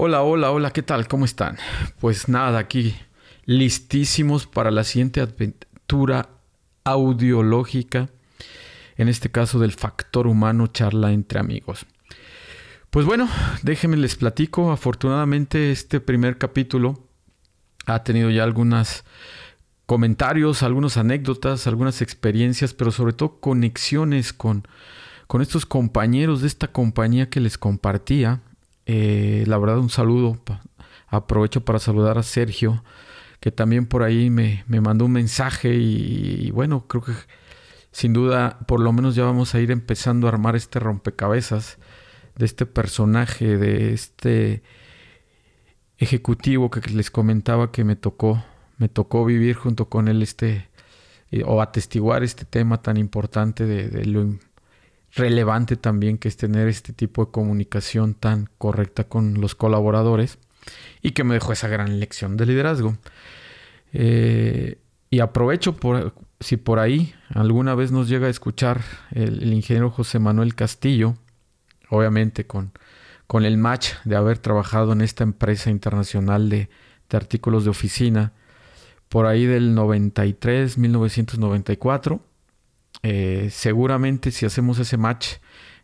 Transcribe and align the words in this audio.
Hola, 0.00 0.22
hola, 0.22 0.52
hola, 0.52 0.70
¿qué 0.70 0.84
tal? 0.84 1.08
¿Cómo 1.08 1.24
están? 1.24 1.58
Pues 1.98 2.28
nada, 2.28 2.60
aquí 2.60 2.94
listísimos 3.46 4.46
para 4.46 4.70
la 4.70 4.84
siguiente 4.84 5.20
aventura 5.20 6.28
audiológica, 6.84 8.08
en 8.96 9.08
este 9.08 9.28
caso 9.28 9.58
del 9.58 9.72
factor 9.72 10.28
humano 10.28 10.68
charla 10.68 11.10
entre 11.10 11.40
amigos. 11.40 11.84
Pues 12.90 13.06
bueno, 13.06 13.28
déjenme 13.64 13.96
les 13.96 14.14
platico, 14.14 14.70
afortunadamente 14.70 15.72
este 15.72 15.98
primer 15.98 16.38
capítulo 16.38 17.08
ha 17.86 18.04
tenido 18.04 18.30
ya 18.30 18.44
algunos 18.44 19.02
comentarios, 19.86 20.62
algunas 20.62 20.96
anécdotas, 20.96 21.66
algunas 21.66 22.02
experiencias, 22.02 22.72
pero 22.72 22.92
sobre 22.92 23.14
todo 23.14 23.40
conexiones 23.40 24.32
con, 24.32 24.62
con 25.26 25.42
estos 25.42 25.66
compañeros 25.66 26.42
de 26.42 26.46
esta 26.46 26.68
compañía 26.68 27.28
que 27.28 27.40
les 27.40 27.58
compartía 27.58 28.42
eh, 28.88 29.44
la 29.46 29.58
verdad, 29.58 29.78
un 29.78 29.90
saludo. 29.90 30.38
Aprovecho 31.08 31.64
para 31.64 31.78
saludar 31.78 32.18
a 32.18 32.22
Sergio, 32.22 32.82
que 33.38 33.52
también 33.52 33.86
por 33.86 34.02
ahí 34.02 34.30
me, 34.30 34.64
mandó 34.66 35.04
un 35.04 35.12
mensaje 35.12 35.74
y, 35.74 36.50
bueno, 36.52 36.86
creo 36.88 37.02
que 37.04 37.12
sin 37.92 38.14
duda, 38.14 38.58
por 38.66 38.80
lo 38.80 38.92
menos 38.92 39.14
ya 39.14 39.24
vamos 39.24 39.54
a 39.54 39.60
ir 39.60 39.70
empezando 39.70 40.26
a 40.26 40.30
armar 40.30 40.56
este 40.56 40.80
rompecabezas 40.80 41.78
de 42.36 42.46
este 42.46 42.66
personaje, 42.66 43.58
de 43.58 43.92
este 43.92 44.62
ejecutivo 45.98 46.70
que 46.70 46.80
les 46.90 47.10
comentaba 47.10 47.72
que 47.72 47.84
me 47.84 47.96
tocó, 47.96 48.42
me 48.78 48.88
tocó 48.88 49.24
vivir 49.24 49.56
junto 49.56 49.88
con 49.88 50.08
él 50.08 50.22
este, 50.22 50.68
eh, 51.30 51.42
o 51.44 51.60
atestiguar 51.60 52.22
este 52.22 52.44
tema 52.44 52.80
tan 52.82 52.96
importante 52.96 53.66
de, 53.66 53.88
de 53.88 54.04
lo 54.06 54.38
relevante 55.14 55.76
también 55.76 56.18
que 56.18 56.28
es 56.28 56.36
tener 56.36 56.68
este 56.68 56.92
tipo 56.92 57.24
de 57.24 57.30
comunicación 57.30 58.14
tan 58.14 58.48
correcta 58.58 59.04
con 59.04 59.40
los 59.40 59.54
colaboradores 59.54 60.38
y 61.02 61.12
que 61.12 61.24
me 61.24 61.34
dejó 61.34 61.52
esa 61.52 61.68
gran 61.68 61.98
lección 61.98 62.36
de 62.36 62.46
liderazgo. 62.46 62.96
Eh, 63.92 64.78
y 65.10 65.20
aprovecho 65.20 65.76
por 65.76 66.14
si 66.40 66.56
por 66.56 66.78
ahí 66.78 67.14
alguna 67.30 67.74
vez 67.74 67.90
nos 67.90 68.08
llega 68.08 68.26
a 68.26 68.30
escuchar 68.30 68.82
el, 69.12 69.52
ingeniero 69.52 69.90
José 69.90 70.18
Manuel 70.18 70.54
Castillo, 70.54 71.14
obviamente 71.88 72.46
con, 72.46 72.72
con 73.26 73.44
el 73.44 73.56
match 73.56 73.92
de 74.04 74.16
haber 74.16 74.38
trabajado 74.38 74.92
en 74.92 75.00
esta 75.00 75.24
empresa 75.24 75.70
internacional 75.70 76.50
de, 76.50 76.68
de 77.08 77.16
artículos 77.16 77.64
de 77.64 77.70
oficina, 77.70 78.32
por 79.08 79.24
ahí 79.24 79.46
del 79.46 79.74
93, 79.74 80.76
1994 80.76 82.20
eh, 83.02 83.48
seguramente 83.52 84.30
si 84.30 84.46
hacemos 84.46 84.78
ese 84.78 84.96
match 84.96 85.36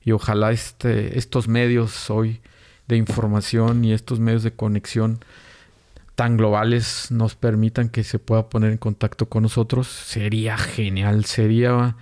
y 0.02 0.12
ojalá 0.12 0.52
este, 0.52 1.18
estos 1.18 1.48
medios 1.48 2.10
hoy 2.10 2.40
de 2.88 2.96
información 2.96 3.84
y 3.84 3.92
estos 3.92 4.20
medios 4.20 4.42
de 4.42 4.52
conexión 4.52 5.20
tan 6.14 6.36
globales 6.36 7.10
nos 7.10 7.34
permitan 7.34 7.88
que 7.88 8.04
se 8.04 8.18
pueda 8.18 8.48
poner 8.48 8.70
en 8.70 8.78
contacto 8.78 9.28
con 9.28 9.42
nosotros, 9.42 9.88
sería 9.88 10.56
genial, 10.56 11.24
sería 11.24 11.96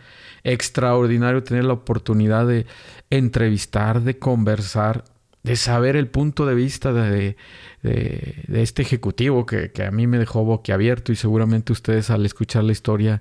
extraordinario 0.45 1.43
tener 1.43 1.65
la 1.65 1.73
oportunidad 1.75 2.47
de 2.47 2.67
entrevistar, 3.11 4.03
de 4.03 4.19
conversar, 4.19 5.05
de 5.43 5.57
saber 5.57 5.97
el 5.97 6.09
punto 6.09 6.47
de 6.47 6.55
vista 6.55 6.93
de, 6.93 7.37
este 7.83 8.83
ejecutivo 8.83 9.45
que, 9.45 9.73
que, 9.73 9.85
a 9.85 9.91
mí 9.91 10.07
me 10.07 10.19
dejó 10.19 10.45
boquiabierto 10.45 11.12
y 11.12 11.17
seguramente 11.17 11.73
ustedes 11.73 12.11
al 12.11 12.25
escuchar 12.25 12.65
la 12.65 12.73
historia 12.73 13.21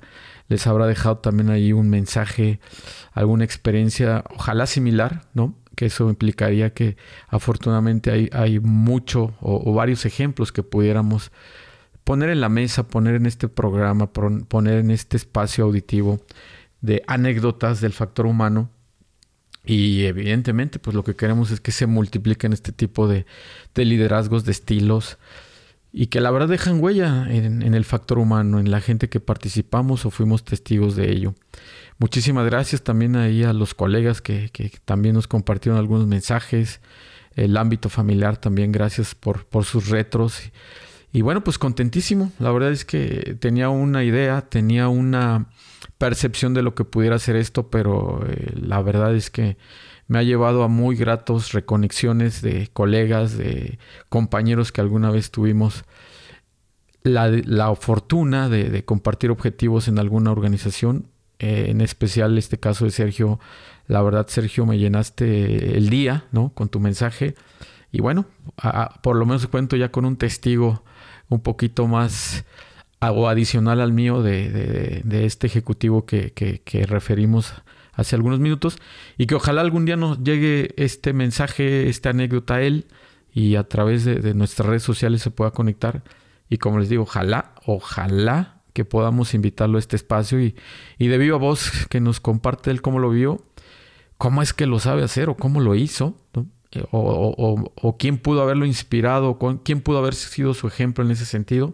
les 0.51 0.67
habrá 0.67 0.85
dejado 0.85 1.19
también 1.19 1.49
ahí 1.49 1.71
un 1.71 1.89
mensaje, 1.89 2.59
alguna 3.13 3.45
experiencia, 3.45 4.25
ojalá 4.35 4.65
similar, 4.65 5.21
¿no? 5.33 5.55
Que 5.77 5.85
eso 5.85 6.09
implicaría 6.09 6.73
que 6.73 6.97
afortunadamente 7.29 8.11
hay, 8.11 8.29
hay 8.33 8.59
mucho 8.59 9.33
o, 9.39 9.73
varios 9.73 10.05
ejemplos 10.05 10.51
que 10.51 10.61
pudiéramos 10.61 11.31
poner 12.03 12.29
en 12.29 12.41
la 12.41 12.49
mesa, 12.49 12.87
poner 12.87 13.15
en 13.15 13.27
este 13.27 13.47
programa, 13.47 14.11
poner 14.11 14.79
en 14.79 14.91
este 14.91 15.15
espacio 15.15 15.63
auditivo 15.63 16.19
de 16.81 17.01
anécdotas 17.07 17.79
del 17.79 17.93
factor 17.93 18.25
humano. 18.25 18.69
Y 19.63 20.05
evidentemente, 20.05 20.79
pues 20.79 20.95
lo 20.95 21.03
que 21.03 21.15
queremos 21.15 21.51
es 21.51 21.59
que 21.59 21.71
se 21.71 21.85
multipliquen 21.85 22.53
este 22.53 22.71
tipo 22.71 23.07
de, 23.07 23.25
de 23.75 23.85
liderazgos, 23.85 24.43
de 24.43 24.51
estilos, 24.51 25.17
y 25.93 26.07
que 26.07 26.21
la 26.21 26.31
verdad 26.31 26.47
dejan 26.47 26.81
huella 26.81 27.27
en, 27.29 27.61
el 27.61 27.85
factor 27.85 28.17
humano, 28.17 28.59
en 28.59 28.71
la 28.71 28.79
gente 28.79 29.09
que 29.09 29.19
participamos 29.19 30.05
o 30.05 30.11
fuimos 30.11 30.43
testigos 30.45 30.95
de 30.95 31.11
ello. 31.11 31.35
Muchísimas 31.97 32.45
gracias 32.45 32.81
también 32.81 33.15
ahí 33.17 33.43
a 33.43 33.53
los 33.53 33.73
colegas 33.73 34.21
que, 34.21 34.49
también 34.85 35.15
nos 35.15 35.27
compartieron 35.27 35.77
algunos 35.77 36.07
mensajes, 36.07 36.79
el 37.35 37.57
ámbito 37.57 37.89
familiar 37.89 38.37
también, 38.37 38.71
gracias 38.71 39.15
por, 39.15 39.45
por 39.45 39.65
sus 39.65 39.89
retros. 39.89 40.39
Y, 41.13 41.21
bueno, 41.21 41.43
pues 41.43 41.57
contentísimo. 41.57 42.31
La 42.39 42.51
verdad 42.51 42.71
es 42.71 42.85
que 42.85 43.35
tenía 43.39 43.67
una 43.69 44.05
idea, 44.05 44.41
tenía 44.41 44.87
una 44.87 45.47
percepción 45.97 46.53
de 46.53 46.61
lo 46.61 46.75
que 46.75 46.83
pudiera 46.83 47.19
ser 47.19 47.35
esto, 47.35 47.69
pero 47.69 48.25
eh, 48.27 48.53
la 48.55 48.81
verdad 48.81 49.15
es 49.15 49.29
que 49.29 49.57
me 50.07 50.19
ha 50.19 50.23
llevado 50.23 50.63
a 50.63 50.67
muy 50.67 50.95
gratos 50.95 51.53
reconexiones 51.53 52.41
de 52.41 52.69
colegas, 52.73 53.37
de 53.37 53.79
compañeros 54.09 54.71
que 54.71 54.81
alguna 54.81 55.09
vez 55.09 55.31
tuvimos 55.31 55.85
la, 57.03 57.73
fortuna 57.75 58.49
de, 58.49 58.83
compartir 58.85 59.31
objetivos 59.31 59.87
en 59.87 59.99
alguna 59.99 60.31
organización. 60.31 61.07
Eh, 61.39 61.71
en 61.71 61.81
especial 61.81 62.37
este 62.37 62.59
caso 62.59 62.85
de 62.85 62.91
Sergio. 62.91 63.39
La 63.87 64.03
verdad, 64.03 64.27
Sergio, 64.27 64.67
me 64.67 64.77
llenaste 64.77 65.75
el 65.75 65.89
día, 65.89 66.25
¿no? 66.31 66.53
Con 66.53 66.69
tu 66.69 66.79
mensaje. 66.79 67.33
Y 67.91 67.99
bueno, 67.99 68.25
por 69.01 69.15
lo 69.15 69.25
menos 69.25 69.47
cuento 69.47 69.75
ya 69.75 69.91
con 69.91 70.05
un 70.05 70.17
testigo 70.17 70.83
un 71.29 71.41
poquito 71.41 71.87
más 71.87 72.45
o 73.01 73.27
adicional 73.27 73.81
al 73.81 73.93
mío 73.93 74.21
de, 74.21 75.01
este 75.25 75.47
ejecutivo 75.47 76.05
que, 76.05 76.85
referimos 76.87 77.53
hace 77.93 78.15
algunos 78.15 78.39
minutos 78.39 78.77
y 79.17 79.25
que 79.25 79.35
ojalá 79.35 79.61
algún 79.61 79.85
día 79.85 79.97
nos 79.97 80.23
llegue 80.23 80.73
este 80.77 81.13
mensaje, 81.13 81.89
esta 81.89 82.11
anécdota 82.11 82.55
a 82.55 82.61
él 82.61 82.85
y 83.33 83.55
a 83.55 83.63
través 83.63 84.05
de, 84.05 84.33
nuestras 84.33 84.67
redes 84.67 84.83
sociales 84.83 85.21
se 85.21 85.31
pueda 85.31 85.51
conectar. 85.51 86.03
Y 86.49 86.57
como 86.57 86.79
les 86.79 86.89
digo, 86.89 87.03
ojalá, 87.03 87.55
ojalá 87.65 88.61
que 88.73 88.85
podamos 88.85 89.33
invitarlo 89.33 89.77
a 89.77 89.79
este 89.79 89.95
espacio 89.95 90.41
y, 90.41 90.55
y 90.97 91.07
de 91.07 91.17
viva 91.17 91.37
voz 91.37 91.87
que 91.89 91.99
nos 91.99 92.19
comparte 92.19 92.71
él 92.71 92.81
cómo 92.81 92.99
lo 92.99 93.09
vio, 93.09 93.43
cómo 94.17 94.41
es 94.41 94.53
que 94.53 94.67
lo 94.67 94.79
sabe 94.79 95.03
hacer 95.03 95.29
o 95.29 95.35
cómo 95.35 95.61
lo 95.61 95.75
hizo, 95.75 96.15
eh, 96.71 96.85
o, 96.91 97.97
quién 97.97 98.17
pudo 98.17 98.41
haberlo 98.41 98.65
inspirado, 98.65 99.39
quién 99.63 99.81
pudo 99.81 99.97
haber 99.97 100.13
sido 100.13 100.53
su 100.53 100.67
ejemplo 100.67 101.03
en 101.03 101.11
ese 101.11 101.25
sentido, 101.25 101.73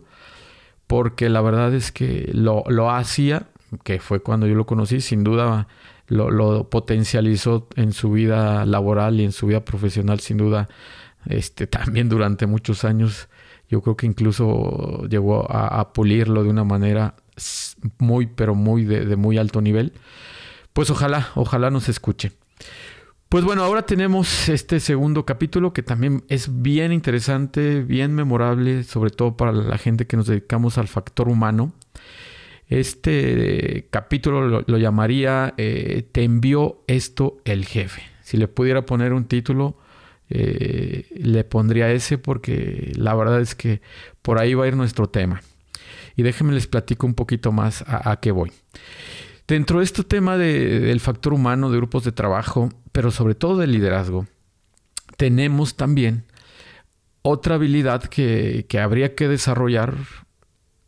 porque 0.87 1.29
la 1.29 1.41
verdad 1.41 1.73
es 1.73 1.91
que 1.91 2.29
lo, 2.33 2.63
lo 2.67 2.89
hacía, 2.91 3.47
que 3.83 3.99
fue 3.99 4.21
cuando 4.21 4.47
yo 4.47 4.55
lo 4.55 4.65
conocí, 4.65 5.01
sin 5.01 5.23
duda 5.23 5.67
lo, 6.07 6.69
potencializó 6.69 7.67
en 7.75 7.93
su 7.93 8.11
vida 8.11 8.65
laboral 8.65 9.19
y 9.19 9.25
en 9.25 9.31
su 9.31 9.47
vida 9.47 9.63
profesional, 9.65 10.19
sin 10.19 10.37
duda, 10.37 10.69
este, 11.25 11.67
también 11.67 12.09
durante 12.09 12.47
muchos 12.47 12.83
años. 12.85 13.29
Yo 13.69 13.81
creo 13.81 13.97
que 13.97 14.05
incluso 14.05 15.05
llegó 15.09 15.45
a, 15.51 15.91
pulirlo 15.91 16.43
de 16.43 16.49
una 16.49 16.63
manera 16.63 17.15
muy, 17.97 18.27
pero 18.27 18.55
muy 18.55 18.85
de, 18.85 19.17
muy 19.17 19.37
alto 19.37 19.59
nivel. 19.59 19.91
Pues 20.71 20.89
ojalá, 20.89 21.27
ojalá 21.35 21.69
nos 21.69 21.89
escuche. 21.89 22.31
Pues 23.29 23.43
bueno, 23.43 23.63
ahora 23.63 23.81
tenemos 23.81 24.47
este 24.47 24.79
segundo 24.79 25.25
capítulo 25.25 25.73
que 25.73 25.83
también 25.83 26.23
es 26.29 26.61
bien 26.61 26.93
interesante, 26.93 27.81
bien 27.81 28.15
memorable, 28.15 28.83
sobre 28.83 29.09
todo 29.09 29.35
para 29.35 29.51
la 29.51 29.77
gente 29.77 30.07
que 30.07 30.15
nos 30.15 30.27
dedicamos 30.27 30.77
al 30.77 30.87
factor 30.87 31.27
humano. 31.27 31.73
Este 32.69 33.87
capítulo 33.91 34.63
lo, 34.65 34.77
llamaría 34.77 35.53
eh, 35.57 36.07
Te 36.09 36.23
envió 36.23 36.83
esto 36.87 37.37
el 37.43 37.65
jefe. 37.65 38.01
Si 38.21 38.37
le 38.37 38.47
pudiera 38.47 38.85
poner 38.85 39.11
un 39.11 39.25
título, 39.25 39.77
eh, 40.29 41.07
le 41.17 41.43
pondría 41.43 41.91
ese 41.91 42.17
porque 42.17 42.93
la 42.95 43.13
verdad 43.13 43.41
es 43.41 43.55
que 43.55 43.81
por 44.21 44.39
ahí 44.39 44.53
va 44.53 44.63
a 44.63 44.67
ir 44.69 44.77
nuestro 44.77 45.07
tema. 45.07 45.41
Y 46.15 46.23
déjenme 46.23 46.53
les 46.53 46.67
platico 46.67 47.05
un 47.05 47.13
poquito 47.13 47.51
más 47.51 47.83
a, 47.87 48.19
qué 48.21 48.31
voy. 48.31 48.51
Dentro 49.47 49.79
de 49.79 49.85
este 49.85 50.03
tema 50.03 50.37
del 50.37 50.99
factor 50.99 51.33
humano, 51.33 51.71
de 51.71 51.77
grupos 51.77 52.03
de 52.03 52.11
trabajo, 52.11 52.69
pero 52.91 53.11
sobre 53.11 53.33
todo 53.35 53.57
de 53.57 53.67
liderazgo, 53.67 54.27
tenemos 55.15 55.75
también 55.75 56.25
otra 57.21 57.55
habilidad 57.55 58.03
que, 58.03 58.65
que 58.67 58.79
habría 58.79 59.15
que 59.15 59.27
desarrollar 59.27 59.95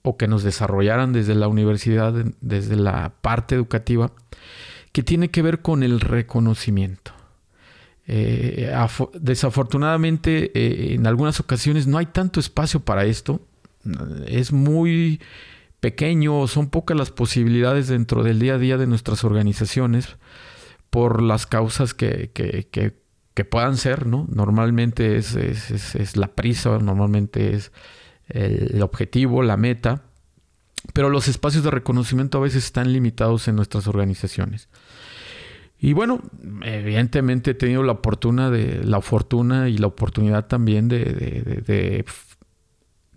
o 0.02 0.18
que 0.18 0.28
nos 0.28 0.44
desarrollaran 0.44 1.14
desde 1.14 1.36
la 1.36 1.48
universidad, 1.48 2.14
desde 2.42 2.76
la 2.76 3.14
parte 3.22 3.56
educativa, 3.56 4.12
que 4.92 5.04
tiene 5.04 5.30
que 5.30 5.42
ver 5.42 5.62
con 5.62 5.84
el 5.84 6.00
reconocimiento. 6.00 7.14
Eh, 8.12 8.74
desafortunadamente, 9.20 10.52
eh, 10.56 10.96
en 10.96 11.06
algunas 11.06 11.40
ocasiones 11.40 11.86
no 11.86 12.00
hay 12.00 12.08
tanto 12.08 12.40
espacio 12.40 12.80
para 12.80 13.06
esto. 13.06 13.40
Es 14.26 14.52
muy 14.52 15.22
pequeño, 15.80 16.48
son 16.48 16.70
pocas 16.70 16.98
las 16.98 17.12
posibilidades 17.12 17.88
dentro 17.88 18.24
del 18.24 18.40
día 18.40 18.56
a 18.56 18.58
día 18.58 18.78
de 18.78 18.88
nuestras 18.88 19.24
organizaciones 19.24 20.18
por 20.90 21.22
las 21.22 21.46
causas 21.46 21.94
que, 21.94 22.32
que 23.40 23.46
puedan 23.46 23.78
ser, 23.78 24.06
¿no? 24.06 24.28
Normalmente 24.30 25.16
es, 25.16 25.36
es, 25.36 26.18
la 26.18 26.28
prisa, 26.28 26.78
normalmente 26.80 27.54
es 27.56 27.72
el 28.28 28.82
objetivo, 28.82 29.44
la 29.44 29.56
meta, 29.56 30.04
pero 30.94 31.10
los 31.10 31.30
espacios 31.30 31.64
de 31.64 31.72
reconocimiento 31.72 32.38
a 32.38 32.42
veces 32.42 32.66
están 32.66 32.92
limitados 32.92 33.48
en 33.48 33.56
nuestras 33.56 33.88
organizaciones. 33.88 34.68
Y 35.80 35.94
bueno, 35.94 36.22
evidentemente 36.64 37.52
he 37.52 37.54
tenido 37.54 37.82
la 37.84 37.94
oportunidad 37.94 38.52
de, 38.52 38.84
la 38.84 39.00
fortuna 39.00 39.70
y 39.70 39.78
la 39.78 39.88
oportunidad 39.88 40.48
también 40.48 40.90
de, 40.90 42.04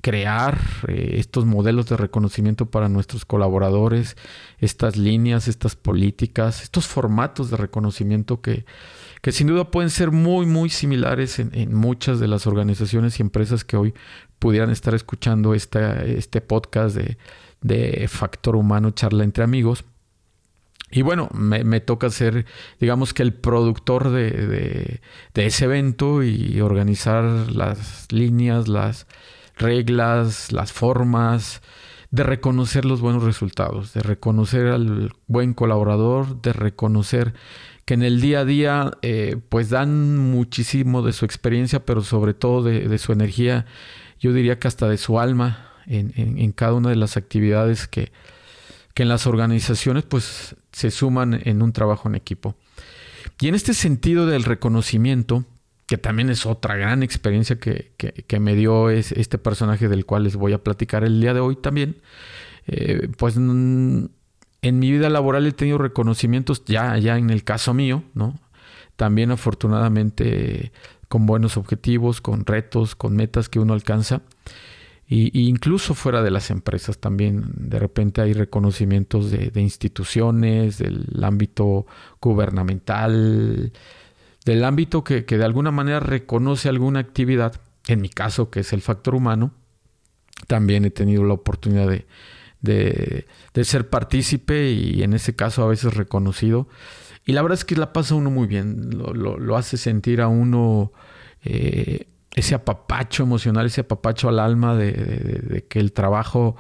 crear 0.03 0.61
eh, 0.89 1.15
estos 1.19 1.47
modelos 1.47 1.89
de 1.89 1.97
reconocimiento 1.97 2.67
para 2.67 2.91
nuestros 2.91 3.25
colaboradores, 3.25 4.17
estas 4.59 4.97
líneas, 4.97 5.49
estas 5.49 5.77
políticas, 5.77 6.63
estos 6.63 6.87
formatos 6.87 7.51
de 7.51 7.57
reconocimiento 7.57 8.43
que, 8.43 8.67
que 9.23 9.33
sin 9.33 9.47
duda 9.47 9.71
pueden 9.71 9.89
ser 9.89 10.11
muy, 10.11 10.45
muy 10.45 10.69
similares 10.69 11.39
en, 11.39 11.75
muchas 11.75 12.21
de 12.21 12.29
las 12.29 12.47
organizaciones 12.47 13.19
y 13.19 13.23
empresas 13.23 13.65
que 13.65 13.77
hoy 13.77 13.95
pudieran 14.39 14.71
estar 14.71 14.95
escuchando 14.95 15.55
este 15.55 16.41
podcast 16.41 16.97
de, 16.97 17.17
de 17.63 18.09
Factor 18.09 18.57
Humano, 18.57 18.91
charla 18.91 19.25
entre 19.25 19.45
amigos. 19.45 19.85
Y 20.95 21.01
bueno, 21.01 21.31
me, 21.33 21.81
toca 21.81 22.11
ser, 22.11 22.45
digamos 22.79 23.15
que 23.15 23.23
el 23.23 23.33
productor 23.33 24.11
de, 24.11 25.01
ese 25.35 25.65
evento 25.65 26.23
y 26.23 26.61
organizar 26.61 27.25
las 27.51 28.13
líneas, 28.13 28.69
las 28.69 29.07
reglas, 29.63 30.53
las 30.53 30.73
formas, 30.73 31.63
de 32.11 32.23
reconocer 32.23 32.85
los 32.85 33.01
buenos 33.01 33.23
resultados, 33.23 33.95
de 33.95 34.03
reconocer 34.03 34.67
al 34.67 35.13
buen 35.27 35.55
colaborador, 35.55 36.43
de 36.43 36.53
reconocer 36.53 37.33
que 37.87 37.95
en 37.95 38.03
el 38.03 38.21
día 38.21 38.41
a 38.41 38.45
día 38.45 38.91
eh, 39.01 39.37
pues 39.49 39.71
dan 39.71 40.19
muchísimo 40.19 41.03
de 41.03 41.15
su 41.15 41.25
experiencia, 41.25 41.87
pero 41.87 42.03
sobre 42.03 42.35
todo 42.35 42.63
de, 42.63 42.99
su 42.99 43.13
energía, 43.13 43.65
yo 44.21 44.33
diría 44.33 44.59
que 44.59 44.69
hasta 44.69 44.89
de 44.89 44.99
su 44.99 45.19
alma 45.19 45.69
en 45.87 46.53
cada 46.53 46.75
una 46.75 46.91
de 46.91 46.97
las 46.97 47.17
actividades 47.17 47.89
que, 47.89 48.13
que 48.95 49.03
en 49.03 49.09
las 49.09 49.27
organizaciones 49.27 50.05
pues 50.05 50.57
se 50.73 50.91
suman 50.91 51.41
en 51.45 51.63
un 51.63 51.73
trabajo 51.73 52.09
en 52.09 52.15
equipo. 52.15 52.57
Y 53.41 53.49
en 53.49 53.55
este 53.55 53.75
sentido 53.75 54.27
del 54.27 54.45
reconocimiento, 54.45 55.45
que 55.93 55.99
también 55.99 56.31
es 56.31 56.47
otra 56.47 56.75
gran 56.77 57.03
experiencia 57.03 57.59
que, 57.59 58.41
me 58.41 58.55
dio 58.55 58.89
es 58.89 59.13
este 59.13 59.37
personaje 59.37 59.89
del 59.89 60.07
cual 60.07 60.23
les 60.23 60.37
voy 60.37 60.55
a 60.55 60.65
platicar 60.65 61.05
el 61.05 61.21
día 61.21 61.35
de 61.35 61.41
hoy 61.41 61.55
también, 61.55 62.01
eh, 62.67 63.11
pues 63.19 63.37
en 63.37 64.09
mi 64.63 64.91
vida 64.91 65.11
laboral 65.11 65.47
he 65.47 65.53
tenido 65.53 65.77
reconocimientos 65.77 66.65
ya, 66.65 66.97
ya 66.97 67.19
en 67.19 67.29
el 67.29 67.45
caso 67.45 67.75
mío, 67.75 68.05
¿no? 68.15 68.41
También 68.97 69.33
afortunadamente 69.33 70.73
con 71.09 71.27
buenos 71.27 71.59
objetivos, 71.59 72.23
con 72.23 72.47
retos, 72.47 72.95
con 72.95 73.15
metas 73.15 73.51
que 73.51 73.61
uno 73.61 73.75
alcanza. 73.75 74.23
Y, 75.07 75.47
incluso 75.47 75.93
fuera 75.93 76.23
de 76.23 76.31
las 76.31 76.51
empresas 76.51 76.97
también 77.01 77.45
de 77.55 77.79
repente 77.79 78.23
hay 78.23 78.33
reconocimientos 78.33 79.31
de, 79.31 79.61
instituciones, 79.61 80.79
del 80.79 81.23
ámbito 81.23 81.85
gubernamental, 82.19 83.73
del 84.45 84.65
ámbito 84.65 85.05
que, 85.05 85.23
de 85.23 85.45
alguna 85.45 85.71
manera 85.71 86.01
reconoce 86.01 86.69
alguna 86.69 87.01
actividad, 87.01 87.61
en 87.87 88.01
mi 88.01 88.09
caso 88.09 88.51
que 88.51 88.61
es 88.61 88.73
el 88.73 88.83
factor 88.83 89.15
humano, 89.15 89.53
también 90.47 90.85
he 90.85 90.91
tenido 90.91 91.25
la 91.25 91.35
oportunidad 91.35 91.89
de, 92.61 93.27
ser 93.63 93.89
partícipe 93.89 94.71
y 94.71 95.03
en 95.03 95.13
ese 95.13 95.37
caso 95.37 95.63
a 95.63 95.69
veces 95.69 95.95
reconocido. 95.95 96.69
Y 97.25 97.33
la 97.33 97.43
verdad 97.43 97.59
es 97.59 97.65
que 97.65 97.77
la 97.77 97.93
pasa 97.93 98.17
uno 98.17 98.31
muy 98.31 98.47
bien, 98.49 98.91
lo, 98.99 99.57
hace 99.57 99.77
sentir 99.77 100.21
a 100.21 100.29
uno 100.29 100.93
eh, 101.45 102.09
ese 102.35 102.55
apapacho 102.55 103.23
emocional, 103.23 103.67
ese 103.67 103.83
apapacho 103.83 104.29
al 104.29 104.41
alma 104.41 104.77
de, 104.77 105.65
que 105.69 105.79
el 105.79 105.93
trabajo 105.93 106.57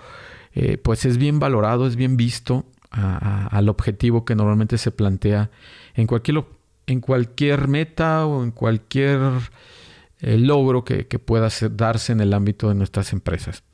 eh, 0.55 0.77
pues 0.77 1.05
es 1.05 1.19
bien 1.19 1.41
valorado, 1.41 1.87
es 1.87 1.97
bien 1.97 2.17
visto 2.17 2.67
al 2.91 3.71
objetivo 3.71 4.27
que 4.27 4.35
normalmente 4.35 4.77
se 4.77 4.91
plantea 4.91 5.51
en 5.95 6.07
cualquier, 6.07 6.45
en 6.87 7.01
cualquier 7.01 7.69
meta 7.69 8.27
o 8.27 8.43
en 8.43 8.51
cualquier 8.51 9.21
eh, 10.21 10.39
logro 10.39 10.85
que, 10.85 11.05
pueda 11.19 11.49
darse 11.73 12.13
en 12.13 12.21
el 12.21 12.33
ámbito 12.33 12.69
de 12.69 12.75
nuestras 12.75 13.13
empresas. 13.13 13.65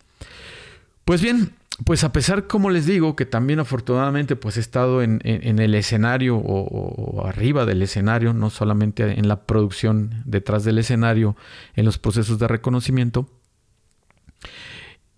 Pues 1.05 1.23
bien, 1.23 1.53
pues 1.85 2.05
a 2.05 2.13
pesar, 2.13 2.47
como 2.47 2.71
les 2.71 2.87
digo, 2.87 3.17
que 3.17 3.25
también 3.25 3.61
afortunadamente 3.61 4.35
pues 4.35 4.57
he 4.57 4.61
estado 4.61 5.03
en, 5.03 5.21
el 5.23 5.75
escenario 5.75 6.37
o, 6.37 7.27
arriba 7.27 7.67
del 7.67 7.83
escenario, 7.83 8.35
no 8.35 8.51
solamente 8.51 9.19
en 9.19 9.29
la 9.29 9.45
producción 9.45 10.23
detrás 10.25 10.65
del 10.65 10.79
escenario, 10.79 11.37
en 11.77 11.85
los 11.85 11.99
procesos 11.99 12.39
de 12.39 12.49
reconocimiento. 12.49 13.29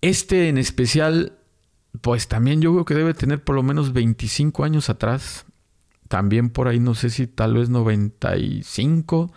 Este 0.01 0.49
en 0.49 0.59
especial, 0.59 1.39
pues 2.01 2.29
también 2.29 2.61
yo 2.61 2.73
creo 2.73 2.85
que 2.85 2.95
debe 2.95 3.15
tener 3.15 3.43
por 3.43 3.55
lo 3.55 3.63
menos 3.63 3.93
25 3.93 4.65
años 4.65 4.91
atrás. 4.91 5.47
También 6.11 6.51
por 6.51 6.67
ahí, 6.67 6.81
no 6.81 6.97
sé 6.97 7.09
si 7.09 7.29
tal 7.29 7.55
vez 7.55 7.69
95, 7.71 9.33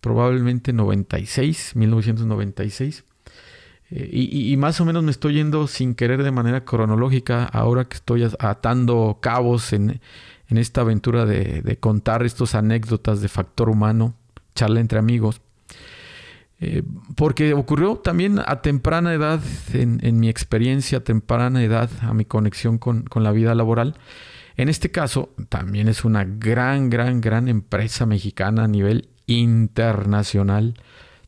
probablemente 0.00 0.72
96, 0.72 1.72
1996. 1.74 3.02
Eh, 3.90 4.08
y, 4.12 4.56
más 4.56 4.80
o 4.80 4.84
menos 4.84 5.02
me 5.02 5.10
estoy 5.10 5.34
yendo 5.34 5.66
sin 5.66 5.96
querer 5.96 6.22
de 6.22 6.30
manera 6.30 6.64
cronológica 6.64 7.42
ahora 7.42 7.86
que 7.86 7.96
estoy 7.96 8.22
atando 8.38 9.18
cabos 9.20 9.72
en, 9.72 10.00
esta 10.46 10.82
aventura 10.82 11.26
de, 11.26 11.76
contar 11.80 12.24
estas 12.24 12.54
anécdotas 12.54 13.20
de 13.20 13.26
factor 13.26 13.68
humano, 13.68 14.14
charla 14.54 14.78
entre 14.78 15.00
amigos. 15.00 15.40
Eh, 16.60 16.84
porque 17.16 17.52
ocurrió 17.52 17.96
también 17.96 18.38
a 18.38 18.62
temprana 18.62 19.12
edad, 19.12 19.40
en, 19.72 20.20
mi 20.20 20.28
experiencia, 20.28 20.98
a 20.98 21.00
temprana 21.00 21.64
edad, 21.64 21.90
a 22.00 22.14
mi 22.14 22.24
conexión 22.24 22.78
con, 22.78 23.02
con 23.02 23.24
la 23.24 23.32
vida 23.32 23.56
laboral. 23.56 23.96
En 24.56 24.68
este 24.68 24.90
caso, 24.90 25.34
también 25.48 25.88
es 25.88 26.04
una 26.04 26.24
gran, 26.24 26.90
gran, 26.90 27.20
gran 27.20 27.48
empresa 27.48 28.06
mexicana 28.06 28.64
a 28.64 28.68
nivel 28.68 29.08
internacional. 29.26 30.74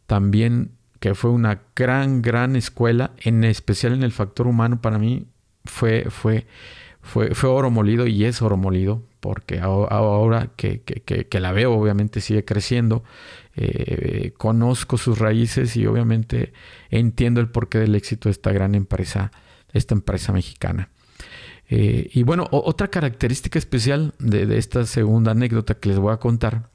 También 0.06 0.73
que 1.05 1.15
fue 1.15 1.31
una 1.31 1.61
gran, 1.76 2.23
gran 2.23 2.56
escuela, 2.56 3.12
en 3.19 3.44
especial 3.44 3.93
en 3.93 4.03
el 4.03 4.12
factor 4.12 4.47
humano, 4.47 4.81
para 4.81 4.99
mí 4.99 5.26
fue, 5.65 6.06
fue, 6.09 6.47
fue, 7.03 7.35
fue 7.35 7.50
oro 7.50 7.71
molido 7.71 8.06
y 8.06 8.25
es 8.25 8.41
oro 8.41 8.56
molido, 8.56 9.03
porque 9.21 9.61
ahora 9.61 10.50
que, 10.56 11.29
la 11.32 11.53
veo, 11.53 11.75
obviamente 11.75 12.23
sigue 12.23 12.47
creciendo, 12.47 13.05
eh, 13.55 14.32
conozco 14.38 14.97
sus 14.97 15.19
raíces 15.19 15.76
y 15.76 15.87
obviamente 15.87 16.55
entiendo 16.88 17.43
el 17.43 17.50
porqué 17.50 17.79
del 17.79 17.94
éxito 17.94 18.31
de 18.31 18.33
esta 18.33 18.52
gran 18.52 18.75
empresa, 18.75 19.31
esta 19.75 19.95
empresa 19.95 20.33
mexicana. 20.33 20.88
Eh, 21.68 22.11
y 22.12 22.23
bueno, 22.23 22.47
otra 22.50 22.88
característica 22.88 23.59
especial 23.59 24.14
de, 24.18 24.59
esta 24.59 24.85
segunda 24.87 25.33
anécdota 25.33 25.75
que 25.75 25.88
les 25.88 25.99
voy 25.99 26.12
a 26.12 26.18
contar 26.18 26.68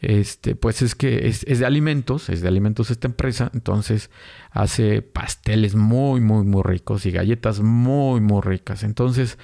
este, 0.00 0.54
pues 0.54 0.82
es 0.82 0.94
que 0.94 1.26
es, 1.28 1.44
de 1.44 1.66
alimentos, 1.66 2.28
es 2.28 2.42
de 2.42 2.48
alimentos 2.48 2.90
esta 2.90 3.08
empresa, 3.08 3.50
entonces 3.54 4.10
hace 4.50 5.02
pasteles 5.02 5.74
muy, 5.74 6.20
muy, 6.20 6.44
muy 6.44 6.62
ricos 6.62 7.06
y 7.06 7.10
galletas 7.10 7.60
muy, 7.60 8.20
muy 8.20 8.42
ricas. 8.42 8.82
Entonces, 8.82 9.38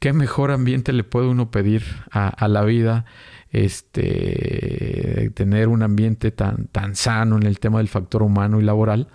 ¿qué 0.00 0.12
mejor 0.12 0.50
ambiente 0.50 0.92
le 0.92 1.04
puede 1.04 1.28
uno 1.28 1.50
pedir 1.50 1.84
a, 2.10 2.48
la 2.48 2.64
vida? 2.64 3.04
Este, 3.52 5.30
tener 5.34 5.68
un 5.68 5.82
ambiente 5.82 6.30
tan, 6.30 6.66
tan 6.66 6.96
sano 6.96 7.36
en 7.36 7.44
el 7.44 7.58
tema 7.60 7.78
del 7.78 7.88
factor 7.88 8.22
humano 8.22 8.60
y 8.60 8.64
laboral 8.64 9.08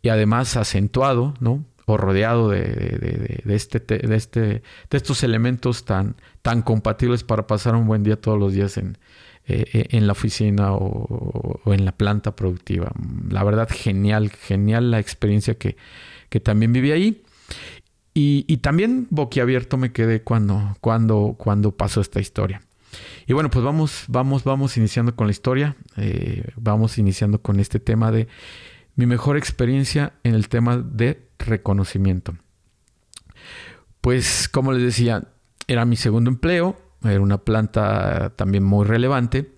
y 0.00 0.08
además 0.08 0.56
acentuado, 0.56 1.34
¿no? 1.40 1.64
O 1.86 1.96
rodeado 1.96 2.50
de, 2.50 2.62
de, 2.62 3.42
de, 3.44 3.54
este, 3.54 3.80
de, 3.80 4.16
este, 4.16 4.40
de 4.40 4.62
estos 4.96 5.22
elementos 5.22 5.84
tan, 5.84 6.16
tan 6.42 6.62
compatibles 6.62 7.24
para 7.24 7.46
pasar 7.46 7.74
un 7.74 7.86
buen 7.86 8.02
día 8.02 8.16
todos 8.16 8.38
los 8.38 8.52
días 8.52 8.76
en, 8.78 8.98
eh, 9.46 9.66
eh, 9.74 9.86
en 9.90 10.06
la 10.06 10.12
oficina 10.12 10.72
o, 10.72 11.60
en 11.66 11.84
la 11.84 11.92
planta 11.92 12.34
productiva. 12.34 12.90
La 13.28 13.44
verdad, 13.44 13.68
genial, 13.70 14.30
genial 14.30 14.90
la 14.90 14.98
experiencia 14.98 15.56
que, 15.58 15.76
también 16.42 16.72
viví 16.72 16.92
ahí. 16.92 17.22
Y, 18.14 18.56
también 18.58 19.06
boquiabierto 19.10 19.76
me 19.76 19.92
quedé 19.92 20.22
cuando, 20.22 20.76
cuando, 20.80 21.34
cuando 21.36 21.72
pasó 21.72 22.00
esta 22.00 22.20
historia. 22.20 22.62
Y 23.26 23.34
bueno, 23.34 23.50
pues 23.50 23.62
vamos, 23.64 24.04
vamos, 24.08 24.44
vamos 24.44 24.78
iniciando 24.78 25.14
con 25.14 25.26
la 25.26 25.32
historia. 25.32 25.76
Eh, 25.98 26.44
vamos 26.56 26.96
iniciando 26.96 27.42
con 27.42 27.60
este 27.60 27.78
tema 27.80 28.10
de 28.10 28.28
mi 28.96 29.04
mejor 29.04 29.36
experiencia 29.36 30.14
en 30.22 30.34
el 30.34 30.48
tema 30.48 30.78
de 30.78 31.20
reconocimiento. 31.46 32.34
Pues 34.00 34.48
como 34.48 34.72
les 34.72 34.82
decía, 34.82 35.28
era 35.66 35.84
mi 35.84 35.96
segundo 35.96 36.30
empleo. 36.30 36.76
Era 37.02 37.20
una 37.20 37.38
planta 37.38 38.34
también 38.36 38.64
muy 38.64 38.86
relevante. 38.86 39.54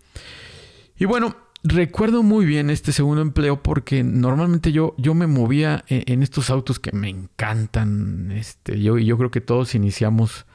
Y 0.98 1.04
bueno, 1.04 1.36
recuerdo 1.62 2.22
muy 2.22 2.46
bien 2.46 2.70
este 2.70 2.92
segundo 2.92 3.22
empleo 3.22 3.62
porque 3.62 4.02
normalmente 4.02 4.72
yo, 4.72 4.94
yo 4.98 5.14
me 5.14 5.26
movía 5.26 5.84
e, 5.88 6.04
en, 6.06 6.22
estos 6.22 6.50
autos 6.50 6.78
que 6.78 6.92
me 6.92 7.08
encantan. 7.08 8.32
Este, 8.32 8.80
yo, 8.80 8.98
yo 8.98 9.18
creo 9.18 9.30
que 9.30 9.40
todos 9.40 9.74
iniciamos 9.74 10.46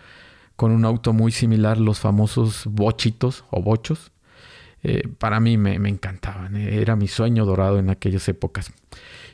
con 0.55 0.71
un 0.71 0.85
auto 0.85 1.13
muy 1.13 1.31
similar, 1.31 1.77
los 1.77 1.99
famosos 1.99 2.65
bochitos 2.65 3.45
o 3.51 3.61
bochos. 3.61 4.11
Eh, 4.83 5.07
para 5.17 5.39
mí 5.39 5.57
me, 5.57 5.75
encantaban. 5.87 6.55
Era 6.55 6.95
mi 6.95 7.07
sueño 7.07 7.45
dorado 7.45 7.77
en 7.79 7.89
aquellas 7.89 8.27
épocas. 8.27 8.71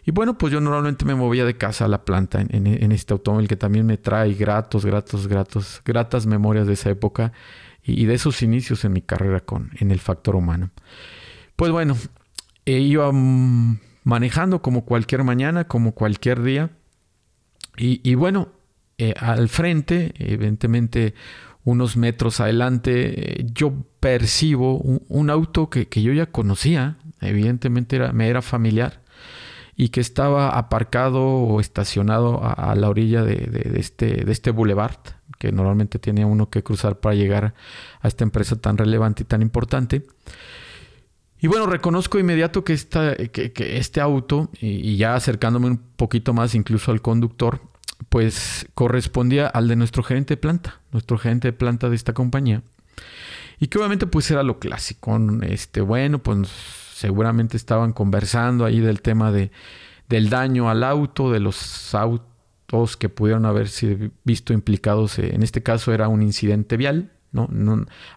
Y 0.06 0.12
bueno, 0.12 0.38
pues 0.38 0.54
yo 0.54 0.62
normalmente 0.62 1.06
me 1.06 1.16
movía 1.16 1.46
de 1.46 1.58
casa 1.58 1.86
a 1.86 1.88
la 1.88 2.06
planta 2.06 2.40
en, 2.42 2.92
este 2.92 3.14
automóvil 3.14 3.48
que 3.48 3.58
también 3.58 3.86
me 3.86 3.98
trae 3.98 4.34
gratos, 4.34 4.86
gratos, 4.86 5.28
gratos, 5.28 5.82
gratas 5.84 6.26
memorias 6.26 6.68
de 6.68 6.74
esa 6.74 6.90
época 6.90 7.34
y, 7.84 8.06
de 8.06 8.14
esos 8.14 8.42
inicios 8.42 8.86
en 8.86 8.94
mi 8.94 9.02
carrera 9.02 9.42
con, 9.42 9.72
en 9.80 9.92
el 9.92 10.00
factor 10.00 10.36
humano. 10.36 10.72
Pues 11.58 11.72
bueno, 11.72 11.98
eh, 12.66 12.80
iba 12.80 13.12
manejando 13.12 14.62
como 14.62 14.86
cualquier 14.86 15.24
mañana, 15.24 15.68
como 15.68 15.94
cualquier 15.94 16.42
día. 16.42 16.70
Y, 17.80 18.16
bueno, 18.16 18.54
eh, 18.98 19.14
al 19.20 19.50
frente, 19.50 20.14
evidentemente 20.18 21.14
unos 21.64 21.98
metros 21.98 22.40
adelante, 22.40 23.46
yo 23.54 23.74
percibo 24.08 24.78
un, 24.78 25.30
auto 25.30 25.70
que, 25.70 25.86
yo 26.02 26.14
ya 26.14 26.28
conocía, 26.28 26.96
evidentemente 27.20 27.98
era, 27.98 28.14
me 28.14 28.30
era 28.30 28.42
familiar, 28.42 29.02
y 29.76 29.90
que 29.90 30.00
estaba 30.00 30.58
aparcado 30.58 31.22
o 31.26 31.60
estacionado 31.60 32.40
a, 32.42 32.74
la 32.76 32.90
orilla 32.90 33.24
de, 33.24 33.74
este, 33.76 34.24
de 34.24 34.32
este 34.32 34.52
boulevard, 34.52 34.96
que 35.38 35.52
normalmente 35.52 36.00
tiene 36.00 36.24
uno 36.24 36.50
que 36.50 36.64
cruzar 36.64 37.02
para 37.02 37.16
llegar 37.16 37.54
a 38.00 38.08
esta 38.08 38.24
empresa 38.24 38.56
tan 38.56 38.78
relevante 38.78 39.24
y 39.24 39.26
tan 39.26 39.42
importante. 39.42 40.08
Y 41.42 41.48
bueno, 41.48 41.66
reconozco 41.66 42.18
inmediato 42.18 42.64
que, 42.64 42.72
esta, 42.72 43.14
que, 43.14 43.78
este 43.78 44.00
auto, 44.00 44.50
y, 44.62 44.96
ya 44.96 45.16
acercándome 45.16 45.68
un 45.68 45.82
poquito 45.98 46.34
más 46.34 46.56
incluso 46.56 46.92
al 46.92 47.02
conductor, 47.02 47.60
pues 48.08 48.68
correspondía 48.74 49.48
al 49.48 49.68
de 49.68 49.76
nuestro 49.76 50.02
gerente 50.02 50.36
de 50.36 50.38
planta, 50.38 50.80
nuestro 50.94 51.18
gerente 51.18 51.50
de 51.50 51.54
planta 51.54 51.90
de 51.90 51.98
esta 51.98 52.14
compañía. 52.14 52.64
Y 53.60 53.68
que 53.68 53.78
obviamente 53.78 54.08
pues 54.08 54.30
era 54.32 54.44
lo 54.44 54.60
clásico. 54.60 55.20
Este, 55.42 55.82
bueno, 55.82 56.20
pues 56.20 56.48
seguramente 56.94 57.58
estaban 57.58 57.94
conversando 57.94 58.66
ahí 58.66 58.80
del 58.80 59.02
tema 59.02 59.32
de, 59.32 59.52
del 60.10 60.30
daño 60.30 60.70
al 60.70 60.84
auto, 60.84 61.32
de 61.32 61.40
los 61.40 61.94
autos 61.96 62.98
que 62.98 63.10
pudieron 63.10 63.46
haberse 63.46 64.12
visto 64.24 64.54
implicados. 64.54 65.20
En 65.20 65.44
este 65.44 65.64
caso 65.64 65.94
era 65.94 66.08
un 66.08 66.22
incidente 66.22 66.78
vial, 66.78 67.12
¿no? 67.32 67.50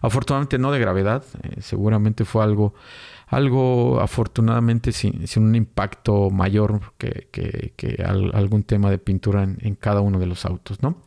afortunadamente 0.01 0.57
no 0.57 0.71
de 0.71 0.79
gravedad, 0.79 1.23
eh, 1.43 1.61
seguramente 1.61 2.25
fue 2.25 2.43
algo 2.43 2.73
algo 3.31 4.01
afortunadamente 4.01 4.91
sin, 4.91 5.25
un 5.37 5.55
impacto 5.55 6.29
mayor 6.29 6.81
que, 6.97 8.03
algún 8.33 8.63
tema 8.63 8.91
de 8.91 8.97
pintura 8.97 9.43
en, 9.43 9.75
cada 9.75 10.01
uno 10.01 10.19
de 10.19 10.25
los 10.25 10.45
autos, 10.45 10.83
¿no? 10.83 10.97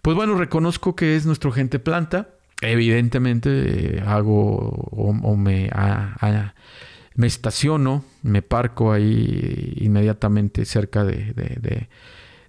Pues 0.00 0.16
bueno, 0.16 0.36
reconozco 0.36 0.96
que 0.96 1.16
es 1.16 1.26
nuestro 1.26 1.52
gente 1.52 1.78
planta. 1.78 2.30
Evidentemente 2.60 4.02
hago 4.06 4.56
o, 4.90 5.36
me, 5.36 5.70
me 7.14 7.26
estaciono, 7.26 8.04
me 8.22 8.42
parco 8.42 8.92
ahí 8.92 9.74
inmediatamente 9.76 10.64
cerca 10.64 11.04
de, 11.04 11.88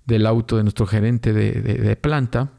del 0.05 0.25
auto 0.25 0.57
de 0.57 0.63
nuestro 0.63 0.85
gerente 0.85 1.33
de 1.33 1.95
planta 1.95 2.51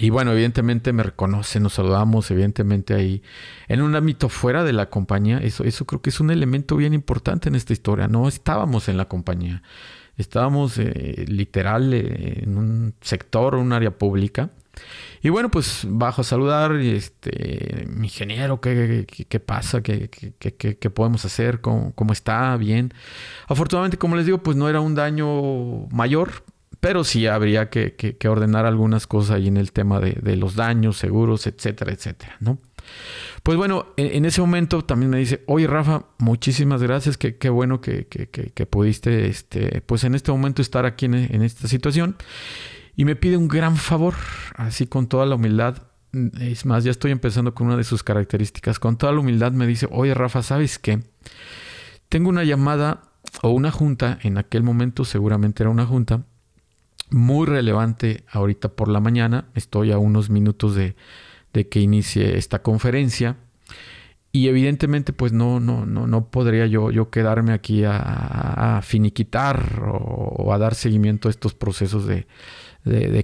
y 0.00 0.10
bueno, 0.10 0.32
evidentemente 0.32 0.92
me 0.92 1.02
reconoce, 1.02 1.58
nos 1.58 1.74
saludamos, 1.74 2.30
evidentemente 2.30 2.94
ahí 2.94 3.20
en 3.66 3.82
un 3.82 3.96
ámbito 3.96 4.28
fuera 4.28 4.62
de 4.62 4.72
la 4.72 4.88
compañía. 4.90 5.38
Eso, 5.38 5.64
eso 5.64 5.86
creo 5.86 6.00
que 6.00 6.10
es 6.10 6.20
un 6.20 6.30
elemento 6.30 6.76
bien 6.76 6.94
importante 6.94 7.48
en 7.48 7.56
esta 7.56 7.72
historia. 7.72 8.06
No 8.06 8.28
estábamos 8.28 8.88
en 8.88 8.96
la 8.96 9.06
compañía, 9.06 9.64
estábamos 10.16 10.78
eh, 10.78 11.24
literal 11.26 11.92
eh, 11.92 12.44
en 12.44 12.56
un 12.56 12.94
sector, 13.00 13.56
un 13.56 13.72
área 13.72 13.90
pública. 13.90 14.50
Y 15.22 15.30
bueno, 15.30 15.50
pues 15.50 15.82
bajo 15.86 16.20
a 16.20 16.24
saludar, 16.24 16.72
este, 16.76 17.88
ingeniero, 18.00 18.60
¿qué, 18.60 19.06
qué, 19.28 19.40
pasa? 19.40 19.82
¿Qué, 19.82 20.08
qué, 20.08 20.90
podemos 20.90 21.24
hacer? 21.24 21.60
¿Cómo, 21.60 21.92
¿Cómo 21.94 22.12
está? 22.12 22.56
Bien. 22.56 22.94
Afortunadamente, 23.48 23.98
como 23.98 24.16
les 24.16 24.26
digo, 24.26 24.38
pues 24.38 24.56
no 24.56 24.68
era 24.68 24.80
un 24.80 24.94
daño 24.94 25.86
mayor, 25.90 26.44
pero 26.80 27.02
sí 27.04 27.26
habría 27.26 27.70
que, 27.70 28.16
ordenar 28.28 28.66
algunas 28.66 29.06
cosas 29.06 29.32
ahí 29.32 29.48
en 29.48 29.56
el 29.56 29.72
tema 29.72 30.00
de, 30.00 30.36
los 30.36 30.54
daños, 30.54 30.96
seguros, 30.96 31.46
etcétera, 31.46 31.92
etcétera, 31.92 32.36
¿no? 32.40 32.58
Pues 33.42 33.58
bueno, 33.58 33.88
en, 33.96 34.24
ese 34.24 34.40
momento 34.40 34.82
también 34.82 35.10
me 35.10 35.18
dice, 35.18 35.42
oye 35.46 35.66
Rafa, 35.66 36.06
muchísimas 36.18 36.82
gracias, 36.82 37.18
qué, 37.18 37.50
bueno 37.50 37.80
que, 37.80 38.06
pudiste, 38.70 39.26
este, 39.26 39.82
pues 39.82 40.04
en 40.04 40.14
este 40.14 40.30
momento 40.30 40.62
estar 40.62 40.86
aquí 40.86 41.06
en, 41.06 41.14
en, 41.14 41.42
esta 41.42 41.68
situación. 41.68 42.16
Y 42.98 43.04
me 43.04 43.14
pide 43.14 43.36
un 43.36 43.46
gran 43.46 43.76
favor, 43.76 44.14
así 44.56 44.88
con 44.88 45.06
toda 45.06 45.24
la 45.24 45.36
humildad. 45.36 45.84
Es 46.40 46.66
más, 46.66 46.82
ya 46.82 46.90
estoy 46.90 47.12
empezando 47.12 47.54
con 47.54 47.68
una 47.68 47.76
de 47.76 47.84
sus 47.84 48.02
características. 48.02 48.80
Con 48.80 48.98
toda 48.98 49.12
la 49.12 49.20
humildad 49.20 49.52
me 49.52 49.68
dice, 49.68 49.86
oye 49.92 50.14
Rafa, 50.14 50.42
¿sabes 50.42 50.80
qué? 50.80 51.04
Tengo 52.08 52.28
una 52.28 52.42
llamada 52.42 53.02
o 53.40 53.50
una 53.50 53.70
junta, 53.70 54.18
en 54.22 54.36
aquel 54.36 54.64
momento 54.64 55.04
seguramente 55.04 55.62
era 55.62 55.70
una 55.70 55.86
junta, 55.86 56.24
muy 57.10 57.46
relevante 57.46 58.24
ahorita 58.32 58.70
por 58.70 58.88
la 58.88 58.98
mañana. 58.98 59.44
Estoy 59.54 59.92
a 59.92 59.98
unos 59.98 60.28
minutos 60.28 60.74
de, 60.74 60.96
que 61.52 61.78
inicie 61.78 62.36
esta 62.36 62.62
conferencia. 62.62 63.36
Y 64.32 64.48
evidentemente, 64.48 65.12
pues 65.12 65.32
no, 65.32 65.60
no, 65.60 65.86
no, 65.86 66.08
no 66.08 66.30
podría 66.32 66.66
yo, 66.66 66.90
yo 66.90 67.10
quedarme 67.10 67.52
aquí 67.52 67.84
a, 67.86 68.80
finiquitar 68.82 69.84
o, 69.86 70.52
a 70.52 70.58
dar 70.58 70.74
seguimiento 70.74 71.28
a 71.28 71.30
estos 71.30 71.54
procesos 71.54 72.08
de, 72.08 72.26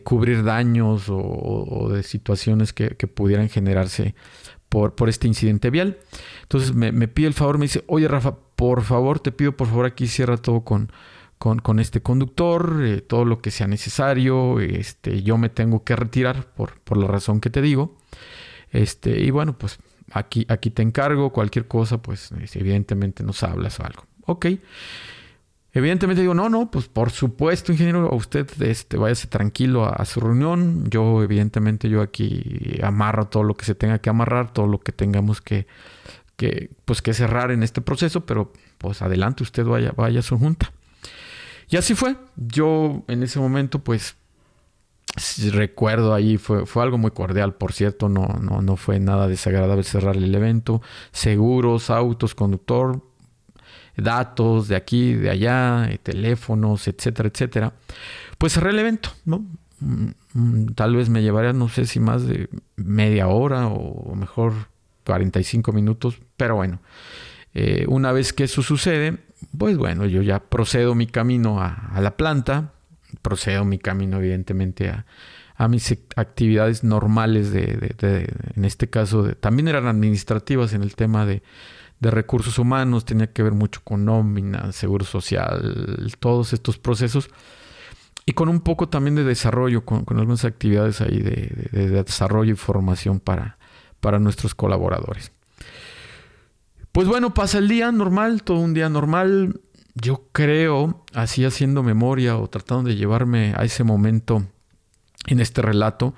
cubrir 0.02 0.44
daños 0.44 1.06
o, 1.08 1.88
de 1.90 2.02
situaciones 2.02 2.72
que, 2.72 2.90
pudieran 3.06 3.48
generarse 3.48 4.14
por, 4.68 4.94
por, 4.94 5.08
este 5.08 5.26
incidente 5.28 5.70
vial. 5.70 5.98
Entonces 6.42 6.74
me, 6.74 7.08
pide 7.08 7.28
el 7.28 7.34
favor, 7.34 7.58
me 7.58 7.64
dice, 7.64 7.84
oye 7.86 8.08
Rafa, 8.08 8.36
por 8.56 8.82
favor, 8.82 9.20
te 9.20 9.32
pido 9.32 9.56
por 9.56 9.68
favor 9.68 9.86
aquí 9.86 10.06
cierra 10.06 10.36
todo 10.36 10.62
con, 10.62 10.90
con, 11.38 11.78
este 11.78 12.00
conductor, 12.00 12.80
eh, 12.82 13.00
todo 13.00 13.24
lo 13.24 13.40
que 13.40 13.50
sea 13.50 13.66
necesario. 13.66 14.60
Este, 14.60 15.22
yo 15.22 15.38
me 15.38 15.48
tengo 15.48 15.84
que 15.84 15.96
retirar 15.96 16.46
por, 16.54 16.80
por 16.80 16.96
la 16.96 17.06
razón 17.06 17.40
que 17.40 17.50
te 17.50 17.62
digo. 17.62 17.96
Este, 18.70 19.20
y 19.20 19.30
bueno, 19.30 19.56
pues 19.56 19.78
aquí, 20.10 20.46
aquí 20.48 20.70
te 20.70 20.82
encargo, 20.82 21.30
cualquier 21.30 21.68
cosa, 21.68 22.02
pues 22.02 22.32
evidentemente 22.54 23.22
nos 23.22 23.42
hablas 23.42 23.78
o 23.80 23.84
algo. 23.84 24.06
Ok. 24.26 24.46
Evidentemente 25.76 26.22
digo, 26.22 26.34
no, 26.34 26.48
no, 26.48 26.70
pues 26.70 26.86
por 26.86 27.10
supuesto, 27.10 27.72
ingeniero, 27.72 28.14
usted 28.14 28.48
este, 28.62 28.96
váyase 28.96 29.26
tranquilo 29.26 29.84
a, 29.84 30.04
su 30.04 30.20
reunión. 30.20 30.88
Yo, 30.88 31.20
evidentemente, 31.20 31.88
yo 31.88 32.00
aquí 32.00 32.78
amarro 32.80 33.26
todo 33.26 33.42
lo 33.42 33.56
que 33.56 33.64
se 33.64 33.74
tenga 33.74 33.98
que 33.98 34.08
amarrar, 34.08 34.52
todo 34.52 34.68
lo 34.68 34.78
que 34.78 34.92
tengamos 34.92 35.40
que, 35.40 35.66
que, 36.36 36.70
pues, 36.84 37.02
que 37.02 37.12
cerrar 37.12 37.50
en 37.50 37.64
este 37.64 37.80
proceso, 37.80 38.24
pero 38.24 38.52
pues 38.78 39.02
adelante, 39.02 39.42
usted 39.42 39.64
vaya, 39.64 39.92
vaya 39.96 40.20
a 40.20 40.22
su 40.22 40.38
junta. 40.38 40.72
Y 41.68 41.76
así 41.76 41.96
fue. 41.96 42.16
Yo 42.36 43.02
en 43.08 43.24
ese 43.24 43.40
momento, 43.40 43.80
pues, 43.80 44.16
recuerdo 45.50 46.14
ahí, 46.14 46.36
fue, 46.36 46.66
fue 46.66 46.84
algo 46.84 46.98
muy 46.98 47.10
cordial, 47.10 47.54
por 47.54 47.72
cierto, 47.72 48.08
no, 48.08 48.28
no, 48.40 48.62
no 48.62 48.76
fue 48.76 49.00
nada 49.00 49.26
desagradable 49.26 49.82
cerrar 49.82 50.16
el 50.16 50.32
evento. 50.32 50.82
Seguros, 51.10 51.90
autos, 51.90 52.36
conductor, 52.36 53.02
datos 53.96 54.68
de 54.68 54.76
aquí, 54.76 55.14
de 55.14 55.30
allá, 55.30 55.88
eh, 55.90 55.98
teléfonos, 56.02 56.88
etcétera, 56.88 57.28
etcétera. 57.28 57.72
Pues 58.38 58.54
cerré 58.54 58.70
el 58.70 58.78
evento, 58.78 59.10
¿no? 59.24 59.44
Mm, 59.80 60.08
mm, 60.34 60.66
tal 60.74 60.96
vez 60.96 61.08
me 61.08 61.22
llevaría, 61.22 61.52
no 61.52 61.68
sé 61.68 61.86
si 61.86 62.00
más 62.00 62.26
de 62.26 62.48
media 62.76 63.28
hora 63.28 63.66
o 63.68 64.14
mejor 64.14 64.52
45 65.04 65.72
minutos, 65.72 66.20
pero 66.36 66.56
bueno, 66.56 66.80
eh, 67.54 67.84
una 67.88 68.12
vez 68.12 68.32
que 68.32 68.44
eso 68.44 68.62
sucede, 68.62 69.18
pues 69.56 69.76
bueno, 69.76 70.06
yo 70.06 70.22
ya 70.22 70.40
procedo 70.40 70.94
mi 70.94 71.06
camino 71.06 71.60
a, 71.60 71.98
la 72.00 72.16
planta, 72.16 72.72
procedo 73.22 73.64
mi 73.64 73.78
camino 73.78 74.18
evidentemente 74.18 74.90
a, 74.90 75.04
mis 75.68 75.96
actividades 76.16 76.82
normales 76.82 77.52
de, 77.52 77.94
en 78.56 78.64
este 78.64 78.90
caso, 78.90 79.36
también 79.36 79.68
eran 79.68 79.86
administrativas 79.86 80.72
en 80.72 80.82
el 80.82 80.96
tema 80.96 81.24
de, 81.26 81.44
recursos 82.00 82.58
humanos, 82.58 83.04
tenía 83.04 83.32
que 83.32 83.42
ver 83.42 83.52
mucho 83.52 83.80
con 83.82 84.04
nómina, 84.04 84.72
seguro 84.72 85.04
social, 85.04 86.12
todos 86.20 86.52
estos 86.52 86.78
procesos. 86.78 87.30
Y 88.26 88.32
con 88.32 88.48
un 88.48 88.60
poco 88.60 88.88
también 88.88 89.14
de 89.14 89.24
desarrollo, 89.24 89.84
con, 89.84 90.04
algunas 90.08 90.44
actividades 90.44 91.00
ahí 91.00 91.18
de, 91.18 91.68
desarrollo 92.04 92.52
y 92.52 92.56
formación 92.56 93.20
para, 93.20 93.58
para 94.00 94.18
nuestros 94.18 94.54
colaboradores. 94.54 95.32
Pues 96.92 97.08
bueno, 97.08 97.34
pasa 97.34 97.58
el 97.58 97.68
día 97.68 97.90
normal, 97.92 98.42
todo 98.42 98.58
un 98.58 98.72
día 98.72 98.88
normal. 98.88 99.60
Yo 99.94 100.28
creo, 100.32 101.04
así 101.12 101.44
haciendo 101.44 101.82
memoria 101.82 102.36
o 102.36 102.48
tratando 102.48 102.88
de 102.88 102.96
llevarme 102.96 103.52
a 103.56 103.64
ese 103.64 103.84
momento 103.84 104.44
en 105.26 105.40
este 105.40 105.60
relato, 105.60 106.14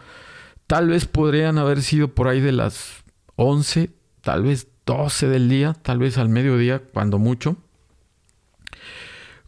tal 0.66 0.88
vez 0.88 1.06
podrían 1.06 1.58
haber 1.58 1.82
sido 1.82 2.14
por 2.14 2.28
ahí 2.28 2.40
de 2.40 2.52
las 2.52 3.04
11, 3.36 3.90
tal 4.20 4.42
vez 4.42 4.68
12 4.86 5.28
del 5.28 5.48
día, 5.48 5.74
tal 5.74 5.98
vez 5.98 6.16
al 6.16 6.28
mediodía, 6.28 6.78
cuando 6.78 7.18
mucho. 7.18 7.56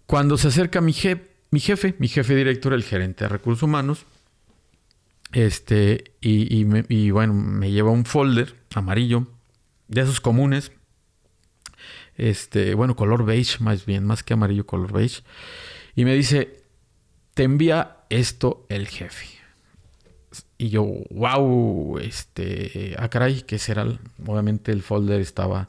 Cuando 0.07 0.37
se 0.37 0.49
acerca 0.49 0.81
mi, 0.81 0.95
mi 1.51 1.61
jefe, 1.61 1.95
mi 1.99 2.09
jefe 2.09 2.35
director, 2.35 2.73
el 2.73 2.83
gerente 2.83 3.25
de 3.25 3.29
recursos 3.29 3.63
humanos, 3.63 4.05
este, 5.33 6.13
y, 6.21 6.67
y 6.89 7.11
bueno, 7.11 7.35
me 7.35 7.71
lleva 7.71 7.91
un 7.91 8.05
folder 8.05 8.57
amarillo 8.75 9.27
de 9.87 10.03
esos 10.03 10.21
comunes. 10.21 10.73
Este, 12.17 12.75
bueno, 12.75 12.97
color 12.97 13.25
beige 13.25 13.59
más 13.61 13.87
bien, 13.87 14.05
más 14.05 14.23
que 14.23 14.35
amarillo, 14.35 14.67
color 14.67 14.93
beige. 14.93 15.23
Y 15.95 16.05
me 16.05 16.15
dice, 16.15 16.65
te 17.35 17.45
envía 17.45 17.99
esto 18.11 18.67
el 18.69 18.89
jefe. 18.89 19.38
Y 20.61 20.71
yo, 20.71 20.85
wow, 21.11 21.99
este, 21.99 22.97
ah, 22.99 23.09
caray, 23.09 23.43
¿qué 23.43 23.59
será? 23.61 23.87
Obviamente 24.27 24.73
el 24.73 24.83
folder 24.83 25.21
estaba, 25.21 25.69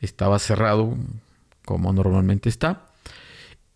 estaba 0.00 0.40
cerrado, 0.40 0.96
como 1.64 1.92
normalmente 1.92 2.48
está. 2.48 2.88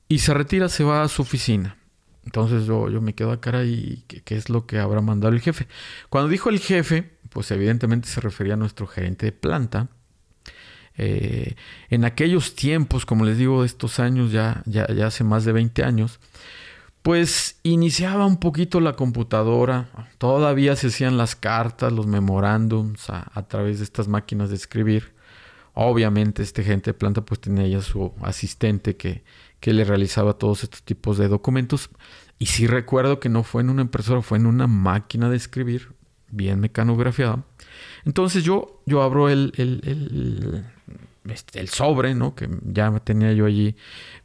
Y 0.08 0.18
se 0.18 0.34
retira, 0.34 0.68
se 0.68 0.82
va 0.82 1.04
a 1.04 1.08
su 1.08 1.22
oficina. 1.22 1.76
Entonces 2.24 2.66
yo, 2.66 2.90
yo 2.90 3.00
me 3.00 3.14
quedo 3.14 3.30
a 3.30 3.40
cara 3.40 3.64
y 3.64 4.02
¿qué, 4.06 4.36
es 4.36 4.50
lo 4.50 4.66
que 4.66 4.78
habrá 4.78 5.00
mandado 5.00 5.32
el 5.32 5.40
jefe. 5.40 5.68
Cuando 6.10 6.28
dijo 6.28 6.50
el 6.50 6.58
jefe, 6.58 7.08
pues 7.30 7.50
evidentemente 7.52 8.08
se 8.08 8.20
refería 8.20 8.54
a 8.54 8.56
nuestro 8.56 8.88
gerente 8.88 9.26
de 9.26 9.32
planta. 9.32 9.88
Eh, 10.96 11.54
en 11.88 12.04
aquellos 12.04 12.56
tiempos, 12.56 13.06
como 13.06 13.24
les 13.24 13.38
digo, 13.38 13.64
estos 13.64 14.00
años, 14.00 14.32
ya, 14.32 14.62
ya, 14.66 14.88
ya 14.88 15.06
hace 15.06 15.22
más 15.22 15.44
de 15.44 15.52
20 15.52 15.84
años, 15.84 16.18
pues 17.08 17.58
iniciaba 17.62 18.26
un 18.26 18.36
poquito 18.36 18.80
la 18.80 18.92
computadora, 18.92 19.88
todavía 20.18 20.76
se 20.76 20.88
hacían 20.88 21.16
las 21.16 21.36
cartas, 21.36 21.90
los 21.90 22.06
memorándums 22.06 23.08
a, 23.08 23.48
través 23.48 23.78
de 23.78 23.84
estas 23.84 24.08
máquinas 24.08 24.50
de 24.50 24.56
escribir. 24.56 25.14
Obviamente 25.72 26.42
este 26.42 26.62
gente 26.62 26.90
de 26.90 26.94
planta 26.98 27.22
pues 27.22 27.40
tenía 27.40 27.66
ya 27.66 27.80
su 27.80 28.12
asistente 28.20 28.98
que, 28.98 29.24
que 29.58 29.72
le 29.72 29.84
realizaba 29.84 30.34
todos 30.34 30.64
estos 30.64 30.82
tipos 30.82 31.16
de 31.16 31.28
documentos. 31.28 31.88
Y 32.38 32.44
sí 32.44 32.66
recuerdo 32.66 33.20
que 33.20 33.30
no 33.30 33.42
fue 33.42 33.62
en 33.62 33.70
una 33.70 33.80
impresora, 33.80 34.20
fue 34.20 34.36
en 34.36 34.44
una 34.44 34.66
máquina 34.66 35.30
de 35.30 35.38
escribir, 35.38 35.94
bien 36.30 36.60
mecanografiada. 36.60 37.42
Entonces 38.04 38.44
yo, 38.44 38.82
yo 38.84 39.00
abro 39.00 39.30
el, 39.30 39.54
el, 39.56 39.80
el, 39.86 40.66
este, 41.30 41.60
el 41.60 41.68
sobre, 41.68 42.14
¿no? 42.14 42.34
Que 42.34 42.48
ya 42.64 42.90
tenía 43.00 43.32
yo 43.32 43.46
allí, 43.46 43.76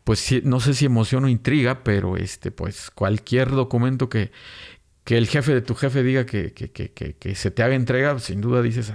pues 0.03 0.43
no 0.43 0.59
sé 0.59 0.73
si 0.73 0.85
emoción 0.85 1.25
o 1.25 1.29
intriga, 1.29 1.83
pero 1.83 2.17
este, 2.17 2.51
pues 2.51 2.91
cualquier 2.91 3.51
documento 3.51 4.09
que, 4.09 4.31
que 5.03 5.17
el 5.17 5.27
jefe 5.27 5.53
de 5.53 5.61
tu 5.61 5.75
jefe 5.75 6.03
diga 6.03 6.25
que, 6.25 6.53
que, 6.53 6.71
que, 6.71 6.91
que, 6.91 7.35
se 7.35 7.51
te 7.51 7.63
haga 7.63 7.75
entrega, 7.75 8.17
sin 8.19 8.41
duda 8.41 8.61
dices, 8.61 8.93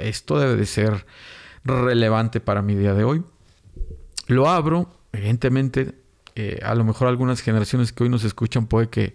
esto 0.00 0.38
debe 0.38 0.56
de 0.56 0.66
ser 0.66 1.06
relevante 1.64 2.40
para 2.40 2.62
mi 2.62 2.74
día 2.74 2.94
de 2.94 3.04
hoy. 3.04 3.24
Lo 4.26 4.48
abro, 4.48 4.90
evidentemente, 5.12 5.94
eh, 6.34 6.60
a 6.62 6.74
lo 6.74 6.84
mejor 6.84 7.08
algunas 7.08 7.40
generaciones 7.40 7.92
que 7.92 8.04
hoy 8.04 8.10
nos 8.10 8.24
escuchan 8.24 8.66
puede 8.66 8.88
que, 8.88 9.14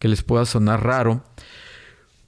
les 0.00 0.22
pueda 0.22 0.44
sonar 0.46 0.84
raro, 0.84 1.24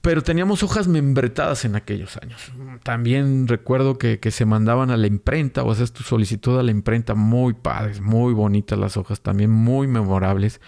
pero 0.05 0.21
teníamos 0.21 0.61
hojas 0.61 0.87
membretadas 0.87 1.65
en 1.65 1.75
aquellos 1.75 2.15
años. 2.17 2.51
También 2.83 3.47
recuerdo 3.47 3.97
que, 3.97 4.19
se 4.29 4.45
mandaban 4.45 4.91
a 4.91 4.97
la 4.97 5.07
imprenta, 5.07 5.63
o 5.63 5.73
sea, 5.73 5.87
tu 5.87 6.03
solicitud 6.03 6.59
a 6.59 6.61
la 6.61 6.69
imprenta, 6.69 7.15
muy 7.15 7.55
padres, 7.55 8.01
muy 8.01 8.31
bonitas 8.31 8.77
las 8.77 8.97
hojas, 8.97 9.21
también 9.21 9.49
muy 9.49 9.87
memorables. 9.87 10.61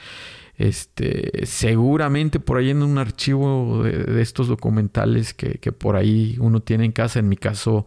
Este, 0.56 1.46
seguramente 1.46 2.39
por 2.39 2.58
ahí 2.58 2.72
en 2.72 2.82
un 2.82 2.98
archivo 2.98 3.84
de, 3.84 4.20
estos 4.24 4.48
documentales 4.48 5.36
que, 5.36 5.60
que, 5.60 5.72
por 5.72 5.98
ahí 5.98 6.36
uno 6.39 6.62
tiene 6.63 6.86
en 6.86 6.91
casa, 6.91 7.20
en 7.20 7.29
mi 7.29 7.38
caso 7.38 7.86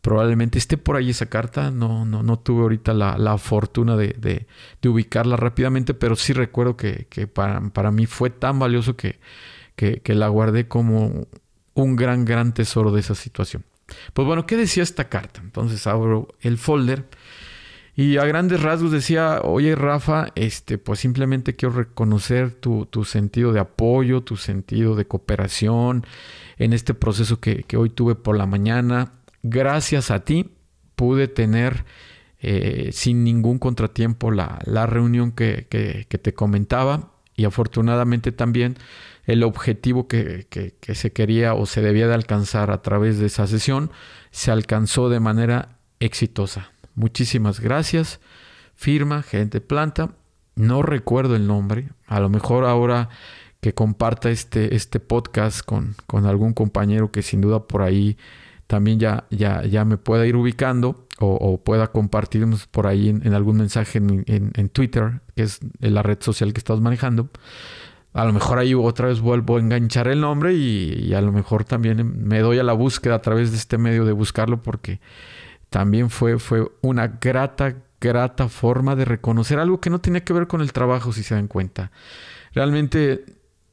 probablemente 0.00 0.58
esté 0.58 0.78
por 0.78 0.96
ahí 0.96 1.10
esa 1.10 1.26
carta. 1.26 1.70
No, 1.70 2.04
no, 2.04 2.24
no 2.24 2.38
tuve 2.40 2.62
ahorita 2.62 2.92
la, 2.92 3.38
fortuna 3.38 3.96
de, 3.96 4.46
ubicarla 4.84 5.36
rápidamente, 5.36 5.94
pero 5.94 6.16
sí 6.16 6.32
recuerdo 6.32 6.76
que, 6.76 7.06
para, 7.32 7.92
mí 7.92 8.06
fue 8.06 8.30
tan 8.30 8.58
valioso 8.58 8.96
que, 8.96 9.20
que, 9.78 10.14
la 10.14 10.28
guardé 10.28 10.68
como 10.68 11.26
un 11.74 11.96
gran, 11.96 12.24
gran 12.24 12.52
tesoro 12.52 12.92
de 12.92 13.00
esa 13.00 13.14
situación. 13.14 13.64
Pues 14.12 14.26
bueno, 14.26 14.44
¿qué 14.44 14.56
decía 14.56 14.82
esta 14.82 15.08
carta? 15.08 15.40
Entonces 15.42 15.86
abro 15.86 16.28
el 16.40 16.58
folder 16.58 17.06
y 17.94 18.18
a 18.18 18.26
grandes 18.26 18.62
rasgos 18.62 18.92
decía, 18.92 19.40
oye 19.42 19.74
Rafa, 19.74 20.26
este, 20.34 20.76
pues 20.76 20.98
simplemente 20.98 21.56
quiero 21.56 21.74
reconocer 21.74 22.52
tu, 22.52 22.84
tu 22.86 23.04
sentido 23.04 23.52
de 23.52 23.60
apoyo, 23.60 24.20
tu 24.20 24.36
sentido 24.36 24.94
de 24.94 25.06
cooperación 25.06 26.04
en 26.58 26.72
este 26.72 26.92
proceso 26.92 27.40
que, 27.40 27.62
que 27.62 27.76
hoy 27.76 27.90
tuve 27.90 28.14
por 28.14 28.36
la 28.36 28.46
mañana 28.46 29.14
gracias 29.42 30.10
a 30.10 30.24
ti 30.24 30.50
pude 30.96 31.28
tener 31.28 31.84
eh, 32.40 32.90
sin 32.92 33.24
ningún 33.24 33.58
contratiempo 33.58 34.30
la, 34.30 34.86
reunión 34.86 35.32
que, 35.32 35.66
te 36.08 36.34
comentaba 36.34 37.12
y 37.38 37.44
afortunadamente 37.44 38.32
también 38.32 38.76
el 39.24 39.44
objetivo 39.44 40.08
que, 40.08 40.48
que, 40.50 40.94
se 40.96 41.12
quería 41.12 41.54
o 41.54 41.66
se 41.66 41.80
debía 41.80 42.08
de 42.08 42.14
alcanzar 42.14 42.72
a 42.72 42.82
través 42.82 43.20
de 43.20 43.26
esa 43.26 43.46
sesión 43.46 43.92
se 44.32 44.50
alcanzó 44.50 45.08
de 45.08 45.20
manera 45.20 45.78
exitosa. 46.00 46.72
Muchísimas 46.96 47.60
gracias. 47.60 48.18
Firma, 48.74 49.22
gente 49.22 49.60
planta. 49.60 50.16
No 50.56 50.82
recuerdo 50.82 51.36
el 51.36 51.46
nombre. 51.46 51.90
A 52.08 52.18
lo 52.18 52.28
mejor 52.28 52.64
ahora 52.64 53.08
que 53.60 53.72
comparta 53.72 54.30
este, 54.30 54.74
este 54.74 54.98
podcast 54.98 55.64
con, 55.64 55.94
con 56.08 56.26
algún 56.26 56.54
compañero 56.54 57.12
que 57.12 57.22
sin 57.22 57.40
duda 57.40 57.68
por 57.68 57.82
ahí 57.82 58.16
también 58.68 59.00
ya, 59.00 59.24
ya, 59.30 59.64
ya 59.64 59.84
me 59.84 59.96
pueda 59.96 60.26
ir 60.26 60.36
ubicando 60.36 61.08
o, 61.20 61.58
pueda 61.58 61.88
compartirnos 61.88 62.68
por 62.68 62.86
ahí 62.86 63.08
en, 63.08 63.34
algún 63.34 63.56
mensaje 63.56 63.98
en, 63.98 64.68
Twitter, 64.68 65.20
que 65.34 65.42
es 65.42 65.58
la 65.80 66.04
red 66.04 66.18
social 66.20 66.52
que 66.52 66.58
estás 66.58 66.80
manejando. 66.80 67.28
A 68.12 68.24
lo 68.24 68.32
mejor 68.32 68.58
ahí 68.58 68.74
otra 68.74 69.08
vez 69.08 69.20
vuelvo 69.20 69.56
a 69.56 69.60
enganchar 69.60 70.06
el 70.06 70.20
nombre 70.20 70.54
y, 70.54 71.12
a 71.14 71.20
lo 71.20 71.32
mejor 71.32 71.64
también 71.64 72.24
me 72.24 72.38
doy 72.38 72.60
a 72.60 72.62
la 72.62 72.74
búsqueda 72.74 73.16
a 73.16 73.22
través 73.22 73.50
de 73.50 73.56
este 73.56 73.78
medio 73.78 74.04
de 74.04 74.12
buscarlo 74.12 74.62
porque 74.62 75.00
también 75.70 76.08
fue, 76.08 76.38
fue 76.38 76.70
una 76.82 77.08
grata, 77.08 77.74
grata 78.00 78.48
forma 78.48 78.94
de 78.94 79.06
reconocer 79.06 79.58
algo 79.58 79.80
que 79.80 79.90
no 79.90 80.00
tenía 80.00 80.22
que 80.22 80.34
ver 80.34 80.46
con 80.46 80.60
el 80.60 80.72
trabajo, 80.72 81.12
si 81.12 81.24
se 81.24 81.34
dan 81.34 81.48
cuenta. 81.48 81.90
Realmente 82.52 83.24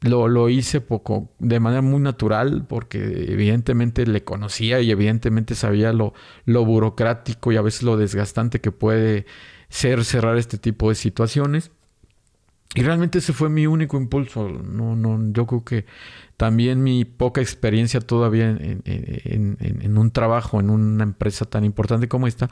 lo, 0.06 0.50
hice 0.50 0.82
poco, 0.82 1.30
de 1.40 1.60
manera 1.60 1.82
muy 1.82 2.00
natural 2.00 2.66
porque 2.68 3.26
evidentemente 3.30 4.06
le 4.06 4.24
conocía 4.24 4.82
y 4.82 4.92
evidentemente 4.92 5.56
sabía 5.56 5.94
lo, 5.94 6.14
lo 6.46 6.66
burocrático 6.66 7.52
y 7.52 7.58
a 7.58 7.62
veces 7.62 7.84
lo 7.84 7.98
desgastante 7.98 8.62
que 8.62 8.72
puede 8.72 9.26
ser 9.70 10.06
cerrar 10.06 10.38
este 10.38 10.58
tipo 10.58 10.90
de 10.90 10.96
situaciones. 10.96 11.72
Y 12.74 12.84
realmente 12.84 13.20
ese 13.20 13.32
fue 13.32 13.50
mi 13.50 13.68
único 13.68 13.98
impulso. 13.98 14.50
No, 14.50 14.96
no, 14.96 15.32
yo 15.32 15.48
creo 15.48 15.64
que 15.64 15.86
también 16.36 16.84
mi 16.84 17.06
poca 17.06 17.40
experiencia 17.40 18.02
todavía 18.02 18.50
en, 18.50 18.82
en, 18.84 19.98
un 19.98 20.12
trabajo, 20.12 20.60
en 20.60 20.70
una 20.70 21.04
empresa 21.04 21.46
tan 21.46 21.64
importante 21.64 22.10
como 22.10 22.28
esta, 22.28 22.50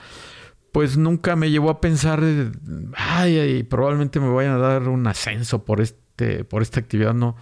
pues 0.71 0.97
nunca 0.97 1.35
me 1.35 1.51
llevó 1.51 1.69
a 1.69 1.81
pensar, 1.81 2.23
ay, 2.95 3.37
ay, 3.37 3.63
probablemente 3.63 4.19
me 4.19 4.29
vayan 4.29 4.53
a 4.53 4.57
dar 4.57 4.87
un 4.87 5.05
ascenso 5.07 5.65
por 5.65 5.81
este 5.81 6.02
este, 6.13 6.43
por 6.43 6.61
esta 6.61 6.79
actividad, 6.79 7.15
no, 7.15 7.35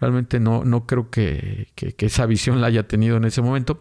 realmente 0.00 0.40
no, 0.40 0.64
no 0.64 0.86
creo 0.86 1.10
que, 1.10 1.68
esa 1.76 2.24
visión 2.24 2.62
la 2.62 2.68
haya 2.68 2.88
tenido 2.88 3.18
en 3.18 3.24
ese 3.24 3.42
momento. 3.42 3.80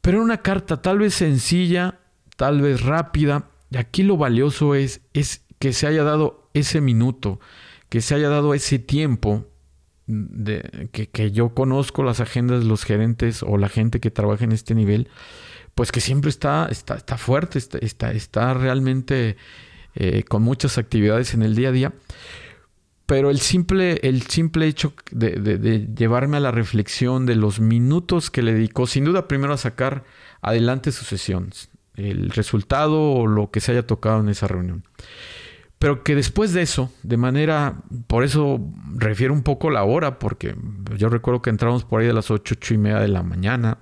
Pero 0.00 0.22
una 0.22 0.42
carta 0.42 0.80
tal 0.80 0.98
vez 0.98 1.14
sencilla, 1.14 1.98
tal 2.36 2.60
vez 2.60 2.82
rápida, 2.82 3.50
y 3.70 3.78
aquí 3.78 4.04
lo 4.04 4.16
valioso 4.16 4.76
es, 4.76 5.00
es 5.12 5.44
que 5.58 5.72
se 5.72 5.88
haya 5.88 6.04
dado 6.04 6.48
ese 6.54 6.80
minuto, 6.80 7.40
que 7.88 8.00
se 8.00 8.14
haya 8.14 8.28
dado 8.28 8.54
ese 8.54 8.78
tiempo 8.78 9.48
de, 10.06 10.88
que, 10.92 11.32
yo 11.32 11.48
conozco 11.48 12.04
las 12.04 12.20
agendas 12.20 12.60
de 12.60 12.66
los 12.66 12.84
gerentes 12.84 13.42
o 13.42 13.58
la 13.58 13.68
gente 13.68 13.98
que 13.98 14.12
trabaja 14.12 14.44
en 14.44 14.52
este 14.52 14.76
nivel, 14.76 15.08
pues 15.74 15.90
que 15.90 16.00
siempre 16.00 16.30
está, 16.30 16.68
está, 16.70 16.94
está 16.94 17.18
fuerte, 17.18 17.58
está, 17.58 18.12
está, 18.12 18.54
realmente 18.54 19.36
eh, 19.96 20.22
con 20.22 20.42
muchas 20.42 20.78
actividades 20.78 21.34
en 21.34 21.42
el 21.42 21.56
día 21.56 21.70
a 21.70 21.72
día. 21.72 21.92
Pero 23.08 23.30
el 23.30 23.40
simple, 23.40 24.00
el 24.02 24.20
simple 24.20 24.66
hecho 24.66 24.92
de, 25.10 25.88
llevarme 25.96 26.36
a 26.36 26.40
la 26.40 26.50
reflexión 26.50 27.24
de 27.24 27.36
los 27.36 27.58
minutos 27.58 28.30
que 28.30 28.42
le 28.42 28.52
dedicó, 28.52 28.86
sin 28.86 29.06
duda 29.06 29.26
primero 29.26 29.54
a 29.54 29.56
sacar 29.56 30.04
adelante 30.42 30.92
su 30.92 31.06
sesión, 31.06 31.48
el 31.96 32.28
resultado 32.28 33.00
o 33.00 33.26
lo 33.26 33.50
que 33.50 33.60
se 33.60 33.72
haya 33.72 33.86
tocado 33.86 34.20
en 34.20 34.28
esa 34.28 34.46
reunión. 34.46 34.84
Pero 35.78 36.04
que 36.04 36.14
después 36.14 36.52
de 36.52 36.60
eso, 36.60 36.92
de 37.02 37.16
manera, 37.16 37.76
por 38.08 38.24
eso 38.24 38.60
refiero 38.94 39.32
un 39.32 39.42
poco 39.42 39.70
la 39.70 39.84
hora, 39.84 40.18
porque 40.18 40.54
yo 40.94 41.08
recuerdo 41.08 41.40
que 41.40 41.48
entramos 41.48 41.84
por 41.84 42.02
ahí 42.02 42.10
a 42.10 42.12
las 42.12 42.30
ocho, 42.30 42.56
ocho 42.58 42.74
y 42.74 42.76
media 42.76 42.98
de 42.98 43.08
la 43.08 43.22
mañana. 43.22 43.78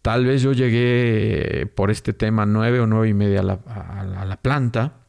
Tal 0.00 0.26
vez 0.26 0.42
yo 0.42 0.52
llegué 0.52 1.66
por 1.74 1.90
este 1.90 2.12
tema 2.12 2.46
nueve 2.46 2.78
o 2.78 2.86
nueve 2.86 3.08
y 3.08 3.14
media 3.14 3.40
a 3.40 4.24
la 4.24 4.36
planta 4.40 5.03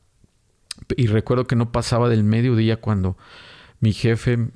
y 0.96 1.08
recuerdo 1.08 1.46
que 1.46 1.56
no 1.56 1.72
pasaba 1.72 2.10
del 2.10 2.24
mediodía 2.24 2.78
cuando 2.78 3.18
mi 3.80 3.94
jefe 3.94 4.50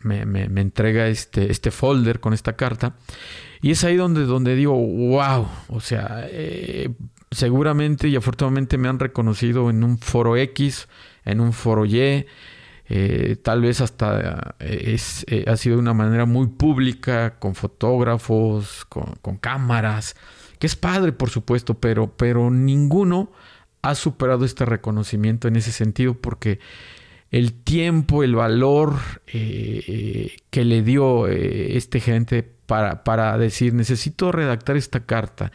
me, 0.00 0.44
entrega 0.60 1.08
este, 1.08 1.50
este 1.50 1.70
folder 1.70 2.20
con 2.20 2.32
esta 2.32 2.54
carta. 2.54 2.96
Y 3.60 3.72
es 3.72 3.82
ahí 3.84 3.96
donde, 3.96 4.24
donde 4.24 4.54
digo, 4.54 4.74
wow, 4.74 5.48
o 5.68 5.80
sea, 5.80 6.26
eh, 6.30 6.90
seguramente 7.30 8.08
y 8.08 8.16
afortunadamente 8.16 8.78
me 8.78 8.88
han 8.88 8.98
reconocido 8.98 9.70
en 9.70 9.82
un 9.82 9.98
foro 9.98 10.36
X, 10.36 10.88
en 11.24 11.40
un 11.40 11.52
foro 11.52 11.84
Y, 11.84 12.26
eh, 12.90 13.36
tal 13.42 13.60
vez 13.60 13.80
hasta 13.80 14.54
eh, 14.60 14.94
es, 14.94 15.26
ha 15.46 15.56
sido 15.56 15.76
de 15.76 15.82
una 15.82 15.94
manera 15.94 16.24
muy 16.24 16.46
pública, 16.46 17.38
con 17.38 17.54
fotógrafos, 17.54 18.84
con, 18.88 19.14
con 19.20 19.36
cámaras, 19.36 20.14
que 20.58 20.68
es 20.68 20.76
padre, 20.76 21.12
por 21.12 21.30
supuesto, 21.30 21.74
pero, 21.74 22.16
pero 22.16 22.50
ninguno 22.50 23.32
ha 23.82 23.94
superado 23.94 24.44
este 24.44 24.64
reconocimiento 24.64 25.48
en 25.48 25.56
ese 25.56 25.72
sentido 25.72 26.14
porque 26.14 26.58
el 27.30 27.52
tiempo, 27.52 28.22
el 28.22 28.34
valor 28.34 28.96
eh, 29.26 29.82
eh, 29.86 30.36
que 30.50 30.64
le 30.64 30.82
dio 30.82 31.28
eh, 31.28 31.76
este 31.76 32.00
gerente 32.00 32.42
para, 32.42 33.04
para 33.04 33.36
decir, 33.38 33.74
necesito 33.74 34.32
redactar 34.32 34.76
esta 34.76 35.04
carta, 35.04 35.52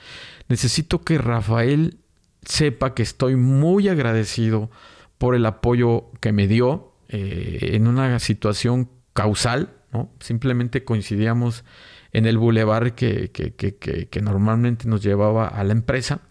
necesito 0.50 1.02
que 1.02 1.18
Rafael 1.18 1.98
sepa 2.44 2.94
que 2.94 3.04
estoy 3.04 3.36
muy 3.36 3.88
agradecido 3.88 4.70
por 5.18 5.36
el 5.36 5.46
apoyo 5.46 6.12
que 6.20 6.32
me 6.32 6.48
dio 6.48 6.92
en 7.10 7.88
una 7.88 8.18
situación 8.18 8.90
causal, 9.14 9.70
¿no? 9.92 10.12
Simplemente 10.20 10.84
coincidíamos 10.84 11.64
en 12.12 12.26
el 12.26 12.40
bulevar 12.40 12.96
que, 12.96 13.30
que 13.32 14.22
normalmente 14.22 14.88
nos 14.88 15.04
llevaba 15.04 15.48
a 15.48 15.64
la 15.64 15.74
empresa 15.74 16.22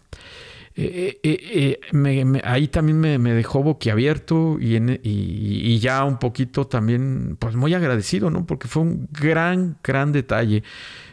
eh, 0.75 1.19
eh, 1.21 1.79
eh, 1.93 2.41
ahí 2.43 2.67
también 2.67 2.99
me, 2.99 3.33
dejó 3.33 3.61
boquiabierto 3.61 4.57
y, 4.59 4.75
y, 5.03 5.79
ya 5.79 6.03
un 6.03 6.17
poquito 6.17 6.65
también, 6.65 7.37
pues 7.39 7.55
muy 7.55 7.75
agradecido, 7.75 8.31
¿no? 8.31 8.47
Porque 8.47 8.67
fue 8.67 8.81
un 8.81 9.07
gran, 9.11 9.77
gran 9.83 10.11
detalle. 10.11 10.63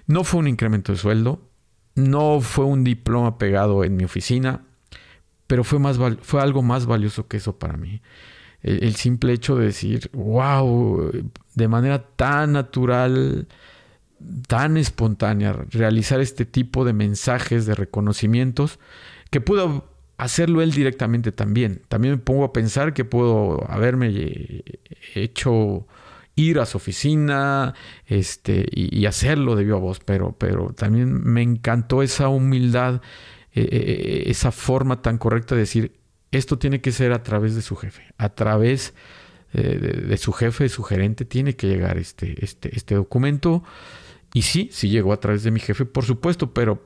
No 0.06 0.24
fue 0.24 0.40
un 0.40 0.48
incremento 0.48 0.92
de 0.92 0.98
sueldo, 0.98 1.42
no 1.94 2.40
fue 2.40 2.64
un 2.64 2.84
diploma 2.84 3.36
pegado 3.36 3.84
en 3.84 3.96
mi 3.96 4.04
oficina, 4.04 4.64
pero 5.46 5.62
fue, 5.62 5.78
más 5.78 5.98
fue 6.22 6.40
algo 6.40 6.62
más 6.62 6.86
valioso 6.86 7.28
que 7.28 7.36
eso 7.36 7.58
para 7.58 7.76
mí. 7.76 8.00
El, 8.62 8.94
simple 8.94 9.32
hecho 9.32 9.56
de 9.56 9.66
decir, 9.66 10.10
wow, 10.12 11.10
de 11.54 11.68
manera 11.68 12.02
tan 12.16 12.52
natural, 12.52 13.48
tan 14.48 14.76
espontánea, 14.76 15.52
realizar 15.70 16.20
este 16.20 16.44
tipo 16.44 16.84
de 16.84 16.92
mensajes, 16.92 17.64
de 17.66 17.74
reconocimientos, 17.74 18.78
que 19.30 19.40
pudo 19.40 19.88
hacerlo 20.20 20.60
él 20.62 20.72
directamente 20.72 21.32
también. 21.32 21.82
También 21.88 22.14
me 22.14 22.18
pongo 22.18 22.44
a 22.44 22.52
pensar 22.52 22.92
que 22.92 23.04
puedo 23.04 23.64
haberme 23.70 24.08
eh, 24.10 24.80
hecho 25.14 25.86
ir 26.36 26.58
a 26.58 26.66
su 26.66 26.76
oficina 26.76 27.74
este, 28.06 28.66
y, 28.70 29.04
hacerlo 29.06 29.56
de 29.56 29.64
viva 29.64 29.78
voz, 29.78 30.00
pero, 30.00 30.32
pero 30.38 30.72
también 30.72 31.22
me 31.22 31.42
encantó 31.42 32.02
esa 32.02 32.28
humildad, 32.28 33.02
eh, 33.52 33.68
eh, 33.70 34.22
esa 34.26 34.52
forma 34.52 35.02
tan 35.02 35.18
correcta 35.18 35.54
de 35.54 35.62
decir, 35.62 36.00
esto 36.30 36.58
tiene 36.58 36.80
que 36.80 36.92
ser 36.92 37.12
a 37.12 37.22
través 37.22 37.54
de 37.54 37.62
su 37.62 37.76
jefe, 37.76 38.04
a 38.16 38.30
través 38.30 38.94
de, 39.52 40.16
su 40.16 40.32
jefe, 40.32 40.64
de 40.64 40.68
su 40.68 40.84
gerente, 40.84 41.24
tiene 41.24 41.56
que 41.56 41.66
llegar 41.66 41.98
este, 41.98 42.36
este, 42.44 42.74
este 42.76 42.94
documento. 42.94 43.64
Y 44.32 44.42
sí, 44.42 44.68
sí 44.72 44.88
llegó 44.88 45.12
a 45.12 45.18
través 45.18 45.42
de 45.42 45.50
mi 45.50 45.58
jefe, 45.58 45.84
por 45.84 46.04
supuesto, 46.04 46.54
pero, 46.54 46.84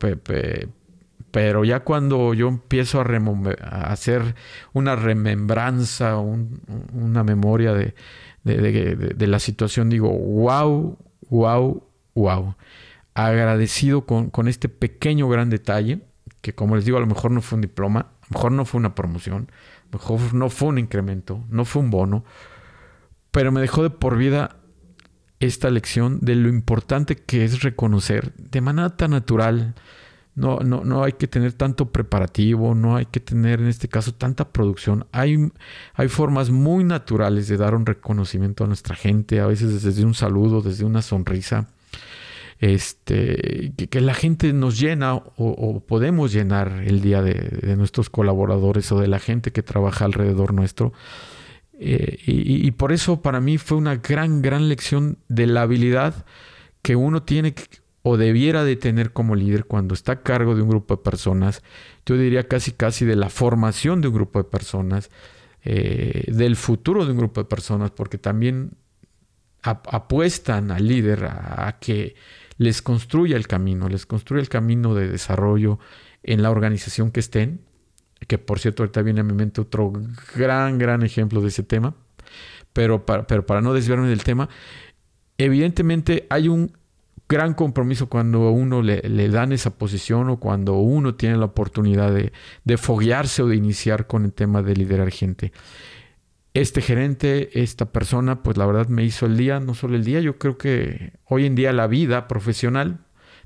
pero 1.35 1.65
ya 1.65 1.81
cuando 1.81 2.33
yo 2.33 2.47
empiezo 2.47 3.01
a, 3.01 3.93
hacer 3.93 4.37
una 4.73 4.95
remembranza, 4.95 6.17
una 6.17 7.25
memoria 7.25 7.73
de, 7.73 9.27
la 9.27 9.41
situación, 9.41 9.91
digo, 9.91 10.11
wow, 10.11 10.97
wow, 11.31 11.83
wow. 12.15 12.55
Agradecido 13.15 14.07
con, 14.07 14.47
este 14.47 14.69
pequeño 14.69 15.29
gran 15.29 15.51
detalle, 15.51 16.03
que 16.41 16.55
como 16.55 16.77
les 16.77 16.85
digo, 16.85 16.99
a 16.99 17.01
lo 17.01 17.09
mejor 17.09 17.33
no 17.33 17.41
fue 17.43 17.57
un 17.57 17.63
diploma, 17.63 18.01
a 18.01 18.27
lo 18.31 18.35
mejor 18.37 18.53
no 18.53 18.65
fue 18.65 18.79
una 18.79 18.95
promoción, 18.95 19.51
a 19.51 19.85
lo 19.91 19.99
mejor 19.99 20.35
no 20.35 20.51
fue 20.51 20.69
un 20.69 20.79
incremento, 20.79 21.43
no 21.49 21.65
fue 21.65 21.83
un 21.83 21.91
bono, 21.91 22.25
pero 23.33 23.51
me 23.51 23.61
dejó 23.61 23.83
de 23.83 23.91
por 23.91 24.17
vida 24.17 24.59
esta 25.41 25.69
lección 25.69 26.21
de 26.21 26.37
lo 26.37 26.49
importante 26.49 27.17
que 27.17 27.45
es 27.45 27.65
reconocer 27.65 28.33
de 28.37 28.61
manera 28.61 28.97
tan 28.97 29.11
natural, 29.11 29.75
no, 30.37 30.59
no, 30.61 30.85
no 30.85 31.05
hay 31.05 31.13
que 31.13 31.29
tener 31.29 31.53
tanto 31.53 31.93
preparativo, 31.93 32.75
no 32.75 32.97
hay 32.97 33.07
que 33.07 33.21
tener 33.21 33.61
en 33.61 33.69
este 33.69 33.89
caso 33.89 34.13
tanta 34.13 34.51
producción. 34.51 35.07
Hay, 35.13 35.51
hay 35.95 36.09
formas 36.09 36.51
muy 36.51 36.83
naturales 36.83 37.47
de 37.47 37.57
dar 37.57 37.75
un 37.75 37.87
reconocimiento 37.87 38.65
a 38.65 38.67
nuestra 38.67 38.97
gente, 38.97 39.41
a 39.41 39.47
veces 39.47 39.83
desde 39.83 40.05
un 40.05 40.15
saludo, 40.15 40.61
desde 40.61 40.85
una 40.85 41.03
sonrisa. 41.03 41.69
Este, 42.59 43.73
que, 43.77 44.01
la 44.01 44.15
gente 44.15 44.53
nos 44.53 44.81
llena 44.81 45.15
o, 45.15 45.81
podemos 45.87 46.33
llenar 46.33 46.83
el 46.85 47.01
día 47.01 47.21
de, 47.21 47.77
nuestros 47.77 48.11
colaboradores 48.11 48.91
o 48.91 48.99
de 48.99 49.09
la 49.09 49.19
gente 49.19 49.53
que 49.53 49.63
trabaja 49.63 50.05
alrededor 50.05 50.53
nuestro. 50.53 50.93
Eh, 51.79 52.19
y, 52.27 52.67
y 52.67 52.71
por 52.73 52.93
eso 52.93 53.23
para 53.23 53.41
mí 53.41 53.59
fue 53.59 53.77
una 53.77 53.97
gran, 53.97 54.43
gran 54.43 54.69
lección 54.69 55.19
de 55.29 55.47
la 55.47 55.63
habilidad 55.63 56.25
que 56.83 56.97
uno 56.97 57.23
tiene 57.23 57.55
que 57.55 57.84
o 58.07 58.19
debiera 58.19 58.65
de 58.65 58.77
tener 58.77 59.15
como 59.15 59.35
líder 59.35 59.65
cuando 59.65 59.95
está 59.95 60.13
a 60.13 60.23
cargo 60.23 60.55
de 60.55 60.61
un 60.61 60.69
grupo 60.69 60.95
de 60.95 61.03
personas, 61.03 61.63
yo 62.05 62.19
diría 62.19 62.47
casi 62.47 62.73
casi 62.73 63.07
de 63.07 63.17
la 63.17 63.31
formación 63.31 64.03
de 64.03 64.09
un 64.09 64.15
grupo 64.15 64.39
de 64.41 64.45
personas, 64.45 65.09
eh, 65.65 66.25
del 66.29 66.57
futuro 66.57 67.07
de 67.07 67.13
un 67.13 67.17
grupo 67.17 67.41
de 67.41 67.47
personas, 67.47 67.93
porque 67.93 68.19
también 68.19 68.73
apuestan 69.63 70.71
al 70.71 70.87
líder 70.87 71.25
a, 71.25 71.79
que 71.81 72.15
les 72.59 72.83
construya 72.83 73.39
el 73.39 73.47
camino, 73.47 73.89
les 73.89 74.05
construya 74.05 74.43
el 74.43 74.51
camino 74.51 74.95
de 74.95 75.09
desarrollo 75.09 75.79
en 76.23 76.43
la 76.43 76.51
organización 76.51 77.11
que 77.11 77.21
estén, 77.21 77.63
que 78.29 78.37
por 78.37 78.59
cierto 78.59 78.83
ahorita 78.83 79.01
viene 79.01 79.21
a 79.21 79.25
mi 79.25 79.33
mente 79.33 79.63
otro 79.63 79.91
gran, 80.37 80.77
gran 80.77 81.03
ejemplo 81.03 81.41
de 81.41 81.49
ese 81.49 81.63
tema, 81.63 81.95
pero 82.75 83.07
para, 83.07 83.27
pero 83.27 83.47
para 83.47 83.63
no 83.63 83.73
desviarme 83.73 84.09
del 84.09 84.23
tema, 84.23 84.51
evidentemente 85.39 86.27
hay 86.29 86.49
un 86.49 86.71
gran 87.29 87.55
compromiso 87.55 88.09
cuando 88.09 88.51
uno 88.51 88.83
le, 88.83 89.29
dan 89.29 89.53
esa 89.53 89.71
posición 89.79 90.29
o 90.29 90.39
cuando 90.39 90.75
uno 90.75 91.15
tiene 91.15 91.37
la 91.37 91.47
oportunidad 91.47 92.13
de, 92.13 92.33
de 92.65 92.77
foguearse 92.77 93.43
o 93.43 93.49
de 93.49 93.57
iniciar 93.57 94.07
con 94.07 94.25
el 94.25 94.33
tema 94.33 94.63
de 94.63 94.75
liderar 94.75 95.11
gente. 95.11 95.53
Este 96.53 96.81
gerente, 96.83 97.63
esta 97.63 97.87
persona, 97.87 98.43
pues 98.43 98.57
la 98.57 98.67
verdad 98.67 98.89
me 98.89 99.05
hizo 99.05 99.27
el 99.27 99.37
día, 99.37 99.59
no 99.59 99.75
solo 99.75 99.97
el 99.97 100.05
día, 100.05 100.21
yo 100.21 100.39
creo 100.39 100.57
que 100.57 101.13
hoy 101.25 101.47
en 101.47 101.55
día 101.55 101.73
la 101.73 101.89
vida 101.89 102.29
profesional, 102.29 103.01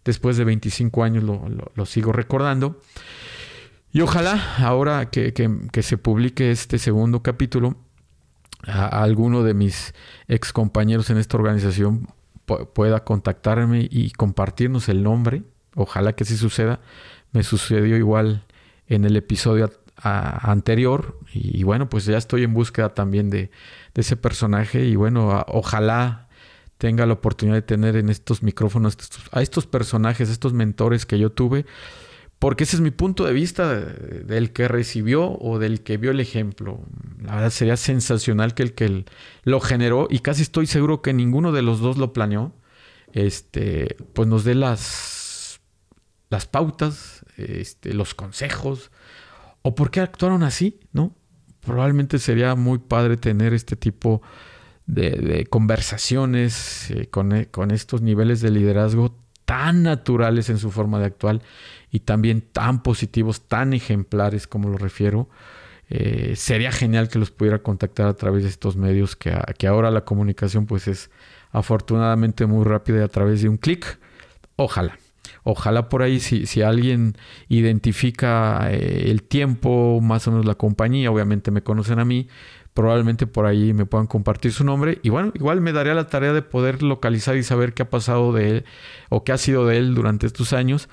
después 0.05 0.37
de 0.37 0.45
25 0.45 1.05
años 1.05 1.25
lo, 1.25 1.87
sigo 1.87 2.13
recordando. 2.13 2.81
Y 3.93 4.03
ojalá 4.03 4.57
ahora 4.59 5.09
que, 5.09 5.33
se 5.83 5.97
publique 5.97 6.51
este 6.51 6.79
segundo 6.79 7.23
capítulo, 7.23 7.77
a, 8.67 8.85
a 8.85 9.03
alguno 9.05 9.45
de 9.45 9.55
mis 9.55 9.95
ex 10.27 10.53
compañeros 10.53 11.09
en 11.11 11.17
esta 11.17 11.37
organización 11.37 12.09
pueda 12.75 13.05
contactarme 13.05 13.87
y 13.91 14.11
compartirnos 14.11 14.89
el 14.89 15.03
nombre. 15.03 15.43
Ojalá 15.75 16.15
que 16.15 16.25
sí 16.25 16.37
suceda. 16.37 16.81
Me 17.33 17.43
sucedió 17.45 17.97
igual 17.97 18.45
en 18.89 19.05
el 19.05 19.17
episodio 19.17 19.71
anterior 20.03 21.19
y, 21.33 21.63
bueno, 21.65 21.89
pues 21.89 22.05
ya 22.05 22.17
estoy 22.17 22.45
en 22.45 22.55
búsqueda 22.55 22.95
también 22.95 23.31
de, 23.31 23.51
ese 23.95 24.17
personaje 24.17 24.85
y 24.85 24.95
bueno, 24.95 25.45
ojalá 25.49 26.29
tenga 26.79 27.05
la 27.05 27.15
oportunidad 27.15 27.57
de 27.57 27.63
tener 27.63 27.97
en 27.97 28.11
estos 28.11 28.45
micrófonos 28.45 28.97
a 29.33 29.43
estos 29.43 29.67
personajes, 29.67 30.31
estos 30.31 30.53
mentores 30.53 31.05
que 31.05 31.19
yo 31.19 31.33
tuve, 31.33 31.67
porque 32.39 32.65
ese 32.65 32.77
es 32.77 32.81
mi 32.81 32.91
punto 32.91 33.25
de 33.25 33.33
vista 33.33 33.75
del 33.77 34.53
que 34.53 34.69
recibió 34.69 35.33
o 35.33 35.59
del 35.59 35.83
que 35.83 35.97
vio 35.97 36.13
el 36.13 36.21
ejemplo. 36.21 36.81
La 37.21 37.35
verdad 37.35 37.51
sería 37.51 37.77
sensacional 37.77 38.55
que 38.55 38.63
el 38.63 38.75
que 38.75 39.05
lo 39.43 39.61
generó 39.61 40.07
y 40.09 40.21
casi 40.21 40.43
estoy 40.43 40.67
seguro 40.67 41.03
que 41.03 41.13
ninguno 41.13 41.51
de 41.51 41.63
los 41.63 41.81
dos 41.81 41.99
lo 41.99 42.13
planeó. 42.13 42.55
Este, 43.13 43.97
pues 44.13 44.29
nos 44.29 44.45
dé 44.45 44.55
las, 44.55 45.61
las 46.31 46.47
pautas, 46.47 47.25
este, 47.37 47.95
los 47.95 48.15
consejos 48.15 48.93
o 49.63 49.75
por 49.75 49.91
qué 49.91 50.01
actuaron 50.01 50.43
así, 50.43 50.79
¿no? 50.93 51.17
Probablemente 51.61 52.19
sería 52.19 52.55
muy 52.55 52.79
padre 52.79 53.17
tener 53.17 53.53
este 53.53 53.75
tipo 53.75 54.23
de, 54.87 55.47
conversaciones 55.51 56.91
eh, 56.91 57.09
con, 57.09 57.33
eh, 57.33 57.49
con 57.51 57.73
estos 57.73 58.01
niveles 58.01 58.41
de 58.41 58.51
liderazgo 58.51 59.17
tan 59.49 59.83
naturales 59.83 60.51
en 60.51 60.59
su 60.59 60.71
forma 60.71 60.99
de 60.99 61.07
actuar 61.07 61.41
y 61.91 62.01
también 62.01 62.43
tan 62.43 62.83
positivos, 62.83 63.49
tan 63.49 63.73
ejemplares 63.73 64.47
como 64.47 64.69
lo 64.69 64.77
refiero. 64.77 65.31
Eh, 65.89 66.35
sería 66.37 66.71
genial 66.71 67.09
que 67.09 67.19
los 67.19 67.31
pudiera 67.31 67.61
contactar 67.61 68.09
a 68.09 68.13
través 68.13 68.43
de 68.43 68.51
estos 68.51 68.77
medios, 68.77 69.17
que, 69.17 69.35
que 69.57 69.67
ahora 69.67 69.91
la 69.91 70.03
comunicación 70.05 70.67
pues 70.67 70.87
es 70.87 71.11
afortunadamente 71.51 72.45
muy 72.45 72.63
rápida 72.63 72.99
y 72.99 73.03
a 73.05 73.09
través 73.09 73.41
de 73.41 73.49
un 73.49 73.57
clic. 73.57 73.99
Ojalá. 74.57 74.99
Ojalá 75.45 75.89
por 75.89 76.03
ahí 76.03 76.21
si, 76.21 76.45
si 76.45 76.61
alguien 76.61 77.17
identifica 77.49 78.71
eh, 78.71 79.11
el 79.11 79.23
tiempo, 79.23 79.99
más 80.03 80.29
o 80.29 80.31
menos 80.31 80.45
la 80.45 80.57
compañía, 80.57 81.11
obviamente 81.11 81.51
me 81.51 81.63
conocen 81.63 82.01
a 82.01 82.05
mí, 82.05 82.29
probablemente 82.79 83.27
por 83.27 83.45
ahí 83.45 83.73
me 83.73 83.87
puedan 83.87 84.07
compartir 84.07 84.53
su 84.53 84.63
nombre. 84.63 85.01
Y 85.03 85.09
bueno, 85.09 85.33
igual 85.35 85.61
me 85.61 85.73
daría 85.73 85.95
la 85.95 86.07
tarea 86.07 86.33
de 86.33 86.43
poder 86.43 86.81
localizar 86.81 87.37
y 87.37 87.43
saber 87.43 87.75
qué 87.75 87.83
ha 87.83 87.91
pasado 87.91 88.33
de 88.33 88.51
él 88.51 88.65
o 89.09 89.25
qué 89.25 89.33
ha 89.33 89.37
sido 89.37 89.67
de 89.67 89.79
él 89.79 89.97
durante 89.97 90.29
estos 90.29 90.53
años. 90.53 90.89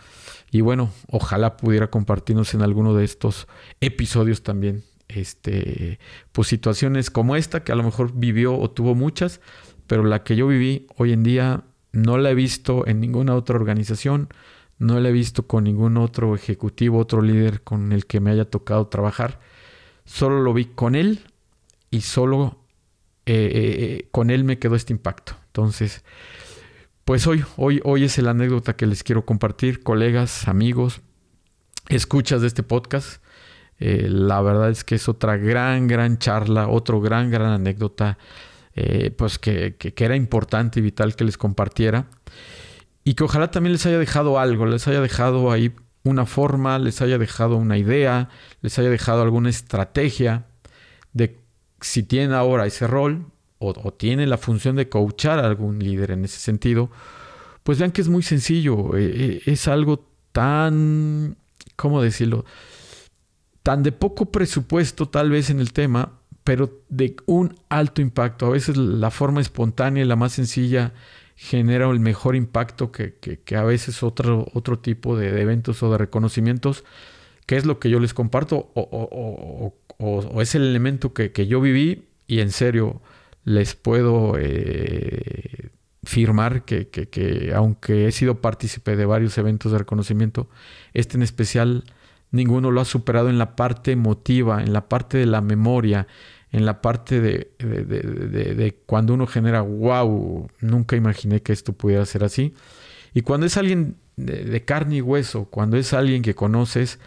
Y 0.49 0.61
bueno, 0.61 0.91
ojalá 1.11 1.57
pudiera 1.57 1.91
compartirnos 1.91 2.55
en 2.55 2.63
alguno 2.63 2.95
de 2.95 3.05
estos 3.05 3.47
episodios 3.81 4.41
también. 4.41 4.83
Este, 5.09 5.99
pues 6.31 6.47
situaciones 6.47 7.11
como 7.11 7.35
esta, 7.35 7.63
que 7.63 7.71
a 7.71 7.75
lo 7.75 7.83
mejor 7.83 8.13
vivió 8.15 8.57
o 8.57 8.71
tuvo 8.71 8.95
muchas, 8.95 9.39
pero 9.85 10.03
la 10.03 10.23
que 10.23 10.35
yo 10.35 10.47
viví 10.47 10.87
hoy 10.97 11.13
en 11.13 11.21
día 11.21 11.65
no 11.91 12.17
la 12.17 12.31
he 12.31 12.35
visto 12.35 12.87
en 12.87 12.99
ninguna 12.99 13.35
otra 13.35 13.57
organización, 13.57 14.29
no 14.79 14.99
la 14.99 15.09
he 15.09 15.11
visto 15.11 15.45
con 15.45 15.65
ningún 15.65 15.97
otro 15.97 16.33
ejecutivo, 16.33 16.97
otro 16.97 17.21
líder 17.21 17.61
con 17.61 17.91
el 17.91 18.07
que 18.07 18.21
me 18.21 18.31
haya 18.31 18.45
tocado 18.45 18.87
trabajar. 18.87 19.39
Solo 20.03 20.41
lo 20.41 20.51
vi 20.51 20.65
con 20.65 20.95
él 20.95 21.19
y 21.89 22.01
solo 22.01 22.65
eh, 23.25 23.51
eh, 23.53 24.07
con 24.11 24.29
él 24.29 24.43
me 24.43 24.59
quedó 24.59 24.75
este 24.75 24.93
impacto. 24.93 25.35
Entonces, 25.47 26.03
pues 27.05 27.25
hoy, 27.27 27.43
hoy, 27.57 27.81
hoy 27.83 28.03
es 28.03 28.17
la 28.19 28.31
anécdota 28.31 28.75
que 28.75 28.85
les 28.85 29.03
quiero 29.03 29.25
compartir, 29.25 29.81
colegas, 29.81 30.47
amigos, 30.47 31.01
escuchas 31.89 32.41
de 32.41 32.47
este 32.47 32.63
podcast. 32.63 33.23
Eh, 33.79 34.07
la 34.09 34.41
verdad 34.41 34.69
es 34.69 34.83
que 34.83 34.95
es 34.95 35.09
otra 35.09 35.37
gran, 35.37 35.87
gran 35.87 36.17
charla, 36.17 36.67
otro 36.67 37.01
gran, 37.01 37.31
gran 37.31 37.51
anécdota, 37.51 38.17
pues 39.17 39.39
que, 39.39 39.77
que, 39.77 40.03
era 40.03 40.17
importante 40.17 40.79
y 40.79 40.83
vital 40.83 41.15
que 41.15 41.23
les 41.23 41.37
compartiera. 41.37 42.07
Y 43.05 43.13
que 43.13 43.23
ojalá 43.23 43.49
también 43.49 43.73
les 43.73 43.85
haya 43.85 43.97
dejado 43.97 44.37
algo, 44.37 44.65
les 44.65 44.87
haya 44.87 44.99
dejado 44.99 45.51
ahí 45.51 45.73
una 46.03 46.25
forma, 46.25 46.77
les 46.77 47.01
haya 47.01 47.17
dejado 47.17 47.55
una 47.55 47.77
idea, 47.77 48.29
les 48.61 48.77
haya 48.77 48.89
dejado 48.89 49.21
alguna 49.21 49.49
estrategia 49.49 50.45
de 51.13 51.44
si 51.85 52.03
tienen 52.03 52.33
ahora 52.33 52.65
ese 52.65 52.87
rol 52.87 53.25
o, 53.59 53.73
o 53.83 53.93
tienen 53.93 54.29
la 54.29 54.37
función 54.37 54.75
de 54.75 54.89
coachar 54.89 55.39
a 55.39 55.45
algún 55.45 55.79
líder 55.79 56.11
en 56.11 56.25
ese 56.25 56.39
sentido, 56.39 56.89
pues 57.65 57.79
vean 57.79 57.91
que 57.91 58.01
es 58.01 58.09
muy 58.09 58.21
sencillo, 58.21 58.95
eh, 58.95 59.11
eh, 59.15 59.41
es 59.47 59.67
algo 59.67 60.05
tan, 60.31 61.35
¿cómo 61.75 62.01
decirlo? 62.01 62.45
Tan 63.63 63.81
de 63.81 63.91
poco 63.91 64.27
presupuesto 64.27 65.09
tal 65.09 65.31
vez 65.31 65.49
en 65.49 65.59
el 65.59 65.73
tema, 65.73 66.19
pero 66.43 66.83
de 66.89 67.15
un 67.25 67.55
alto 67.69 68.01
impacto. 68.01 68.45
A 68.45 68.49
veces 68.51 68.77
la 68.77 69.09
forma 69.09 69.41
espontánea 69.41 70.03
y 70.03 70.07
la 70.07 70.15
más 70.15 70.33
sencilla 70.33 70.93
genera 71.35 71.89
el 71.89 71.99
mejor 71.99 72.35
impacto 72.35 72.91
que, 72.91 73.39
a 73.55 73.63
veces 73.63 74.03
otro, 74.03 74.47
otro 74.53 74.77
tipo 74.77 75.17
de, 75.17 75.41
eventos 75.41 75.81
o 75.81 75.91
de 75.91 75.97
reconocimientos, 75.97 76.83
que 77.45 77.57
es 77.57 77.65
lo 77.65 77.79
que 77.79 77.89
yo 77.89 77.99
les 77.99 78.13
comparto 78.13 78.71
o, 78.73 79.73
es 80.41 80.55
el 80.55 80.63
elemento 80.63 81.13
que, 81.13 81.47
yo 81.47 81.61
viví 81.61 82.05
y 82.27 82.39
en 82.39 82.51
serio 82.51 83.01
les 83.43 83.75
puedo 83.75 84.35
eh, 84.37 85.69
firmar 86.03 86.65
que, 86.65 86.87
que, 86.89 87.53
aunque 87.55 88.07
he 88.07 88.11
sido 88.11 88.41
partícipe 88.41 88.95
de 88.95 89.05
varios 89.05 89.37
eventos 89.37 89.71
de 89.71 89.77
reconocimiento, 89.77 90.49
este 90.93 91.17
en 91.17 91.23
especial 91.23 91.83
ninguno 92.31 92.71
lo 92.71 92.81
ha 92.81 92.85
superado 92.85 93.29
en 93.29 93.37
la 93.37 93.55
parte 93.55 93.91
emotiva, 93.91 94.61
en 94.61 94.73
la 94.73 94.89
parte 94.89 95.17
de 95.17 95.25
la 95.25 95.41
memoria, 95.41 96.07
en 96.51 96.65
la 96.65 96.81
parte 96.81 97.19
de, 97.21 97.51
de, 97.59 98.79
cuando 98.85 99.13
uno 99.13 99.27
genera, 99.27 99.61
wow, 99.61 100.49
nunca 100.61 100.95
imaginé 100.95 101.41
que 101.41 101.53
esto 101.53 101.73
pudiera 101.73 102.05
ser 102.05 102.23
así. 102.23 102.53
Y 103.13 103.21
cuando 103.21 103.45
es 103.45 103.57
alguien 103.57 103.97
de, 104.15 104.63
carne 104.63 104.97
y 104.97 105.01
hueso, 105.01 105.45
cuando 105.45 105.77
es 105.77 105.93
alguien 105.93 106.21
que 106.21 106.35
conoces, 106.35 106.99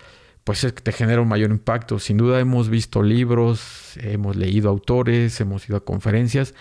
pues 0.48 0.66
te 0.82 0.92
genera 0.92 1.20
un 1.20 1.28
mayor 1.28 1.50
impacto. 1.50 1.98
Sin 1.98 2.16
duda 2.16 2.40
hemos 2.40 2.70
visto 2.70 3.02
libros, 3.02 3.98
hemos 3.98 4.34
leído 4.34 4.70
autores, 4.70 5.38
hemos 5.42 5.68
ido 5.68 5.76
a 5.76 5.84
conferencias 5.84 6.54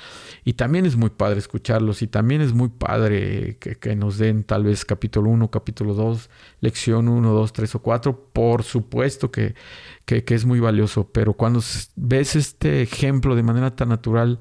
y 0.44 0.56
también 0.56 0.86
es 0.86 0.98
muy 0.98 1.10
padre 1.10 1.40
escucharlos 1.40 2.02
y 2.02 2.08
también 2.08 2.42
es 2.42 2.52
muy 2.52 2.68
padre 2.68 3.58
que, 3.60 3.96
nos 3.96 4.18
den 4.18 4.44
tal 4.44 4.66
vez 4.66 4.84
capítulo 4.84 5.30
1, 5.30 5.50
capítulo 5.52 5.94
2, 5.94 6.30
lección 6.60 7.08
1, 7.08 7.32
2, 7.32 7.54
3 7.54 7.76
o 7.76 7.80
4. 7.82 8.30
Por 8.34 8.64
supuesto 8.64 9.32
que, 9.32 9.56
que, 10.04 10.22
es 10.28 10.44
muy 10.44 10.60
valioso, 10.60 11.10
pero 11.10 11.32
cuando 11.32 11.62
ves 11.96 12.36
este 12.36 12.82
ejemplo 12.82 13.38
de 13.38 13.44
manera 13.44 13.74
tan 13.74 13.88
natural, 13.88 14.40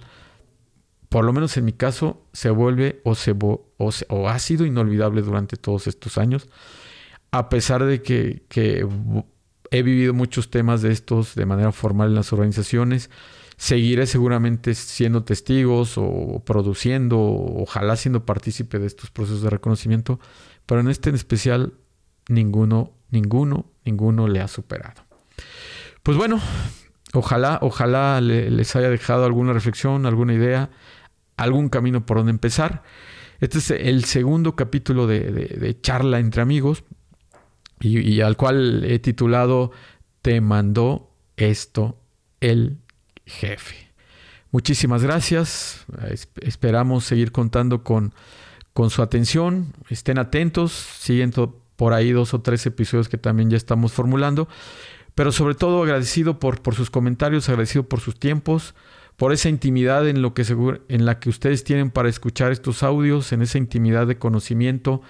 por 1.08 1.24
lo 1.24 1.32
menos 1.32 1.56
en 1.56 1.66
mi 1.66 1.72
caso, 1.72 2.26
se 2.32 2.50
vuelve 2.50 3.00
o, 3.04 3.14
se, 3.14 3.32
o, 3.38 4.28
ha 4.28 4.38
sido 4.40 4.66
inolvidable 4.66 5.22
durante 5.22 5.56
todos 5.56 5.86
estos 5.86 6.18
años, 6.18 6.48
a 7.30 7.48
pesar 7.48 7.84
de 7.84 8.02
que, 8.02 8.42
que 8.48 8.84
he 9.70 9.82
vivido 9.82 10.14
muchos 10.14 10.50
temas 10.50 10.82
de 10.82 10.92
estos 10.92 11.34
de 11.34 11.46
manera 11.46 11.72
formal 11.72 12.08
en 12.08 12.14
las 12.14 12.32
organizaciones. 12.32 13.10
Seguiré 13.56 14.06
seguramente 14.06 14.74
siendo 14.74 15.24
testigos 15.24 15.94
o 15.96 16.42
produciendo, 16.44 17.18
ojalá 17.18 17.96
siendo 17.96 18.26
partícipe 18.26 18.78
de 18.78 18.86
estos 18.86 19.10
procesos 19.10 19.42
de 19.42 19.50
reconocimiento, 19.50 20.20
pero 20.66 20.80
en 20.80 20.88
este 20.88 21.08
en 21.08 21.16
especial 21.16 21.74
ninguno, 22.28 22.92
ninguno, 23.10 23.66
ninguno 23.84 24.28
le 24.28 24.40
ha 24.40 24.48
superado. 24.48 25.02
Pues 26.02 26.18
bueno, 26.18 26.38
ojalá, 27.14 27.58
ojalá 27.62 28.20
les 28.20 28.76
haya 28.76 28.90
dejado 28.90 29.24
alguna 29.24 29.54
reflexión, 29.54 30.04
alguna 30.04 30.34
idea, 30.34 30.70
algún 31.36 31.70
camino 31.70 32.04
por 32.04 32.18
donde 32.18 32.30
empezar. 32.30 32.82
Este 33.40 33.58
es 33.58 33.70
el 33.70 34.04
segundo 34.04 34.54
capítulo 34.54 35.06
de 35.06 35.78
charla 35.80 36.18
entre 36.18 36.42
amigos 36.42 36.84
y, 37.80 38.20
al 38.20 38.36
cual 38.36 38.84
he 38.84 38.98
titulado 38.98 39.70
Te 40.22 40.40
mandó 40.40 41.10
esto 41.36 41.98
el 42.40 42.78
jefe. 43.24 43.90
Muchísimas 44.50 45.02
gracias. 45.02 45.84
esperamos 46.40 47.04
seguir 47.04 47.32
contando 47.32 47.82
con, 47.82 48.14
con 48.72 48.90
su 48.90 49.02
atención. 49.02 49.74
Estén 49.90 50.18
atentos. 50.18 50.72
Siguiendo 50.72 51.60
por 51.76 51.92
ahí 51.92 52.12
dos 52.12 52.32
o 52.32 52.40
tres 52.40 52.64
episodios 52.66 53.08
que 53.08 53.18
también 53.18 53.50
ya 53.50 53.56
estamos 53.56 53.92
formulando. 53.92 54.48
Pero 55.14 55.32
sobre 55.32 55.54
todo 55.54 55.82
agradecido 55.82 56.38
por, 56.38 56.62
por 56.62 56.74
sus 56.74 56.90
comentarios, 56.90 57.48
agradecido 57.48 57.88
por 57.88 58.00
sus 58.00 58.18
tiempos, 58.18 58.74
por 59.16 59.32
esa 59.32 59.48
intimidad 59.48 60.08
en, 60.08 60.20
lo 60.20 60.34
que 60.34 60.44
en 60.88 61.06
la 61.06 61.18
que 61.18 61.30
ustedes 61.30 61.64
tienen 61.64 61.90
para 61.90 62.08
escuchar 62.08 62.52
estos 62.52 62.82
audios, 62.82 63.32
en 63.32 63.42
esa 63.42 63.58
intimidad 63.58 64.06
de 64.06 64.18
conocimiento 64.18 65.02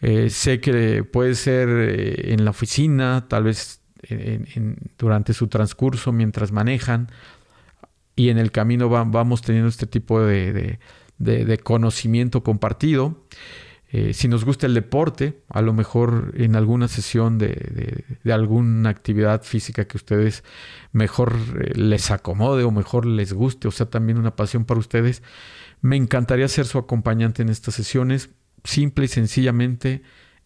eh, 0.00 0.30
sé 0.30 0.60
que 0.60 1.02
puede 1.02 1.34
ser 1.34 1.68
eh, 1.68 2.32
en 2.32 2.44
la 2.44 2.50
oficina, 2.50 3.26
tal 3.28 3.44
vez 3.44 3.80
durante 4.96 5.34
su 5.34 5.48
transcurso 5.48 6.12
mientras 6.12 6.52
manejan 6.52 7.10
y 8.14 8.28
en 8.28 8.38
el 8.38 8.52
camino 8.52 8.88
vamos 8.88 9.42
teniendo 9.42 9.68
este 9.68 9.86
tipo 9.88 10.22
de, 10.22 10.78
conocimiento 11.64 12.44
compartido. 12.44 13.24
Eh, 13.90 14.12
si 14.14 14.28
nos 14.28 14.44
gusta 14.44 14.66
el 14.66 14.74
deporte, 14.74 15.42
a 15.48 15.62
lo 15.62 15.72
mejor 15.72 16.32
en 16.36 16.54
alguna 16.54 16.86
sesión 16.86 17.38
de, 17.38 18.04
alguna 18.30 18.90
actividad 18.90 19.42
física 19.42 19.86
que 19.86 19.96
ustedes 19.96 20.44
mejor 20.92 21.34
les 21.76 22.10
acomode 22.12 22.62
o 22.62 22.70
mejor 22.70 23.04
les 23.04 23.32
guste, 23.32 23.66
o 23.66 23.72
sea, 23.72 23.86
también 23.86 24.18
una 24.18 24.36
pasión 24.36 24.64
para 24.64 24.78
ustedes, 24.78 25.22
me 25.80 25.96
encantaría 25.96 26.46
ser 26.48 26.66
su 26.66 26.78
acompañante 26.78 27.42
en 27.42 27.48
estas 27.48 27.74
sesiones 27.74 28.30
simple 28.68 29.06
y 29.06 29.08
sencillamente 29.08 30.02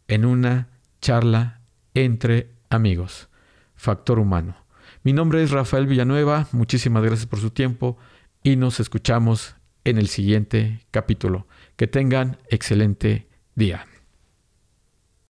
en 0.07 0.25
una 0.25 0.69
charla 1.01 1.61
entre 1.95 2.51
amigos. 2.71 3.29
Factor 3.75 4.21
humano. 4.21 4.57
Mi 5.03 5.13
nombre 5.13 5.43
es 5.43 5.51
Rafael 5.51 5.89
Villanueva, 5.89 6.47
muchísimas 6.53 7.03
gracias 7.03 7.27
por 7.27 7.41
su 7.41 7.51
tiempo 7.51 7.99
y 8.45 8.55
nos 8.55 8.79
escuchamos 8.79 9.57
en 9.83 9.99
el 9.99 10.07
siguiente 10.07 10.87
capítulo. 10.93 11.49
Que 11.75 11.89
tengan 11.89 12.39
excelente 12.49 13.27
día. 13.57 13.87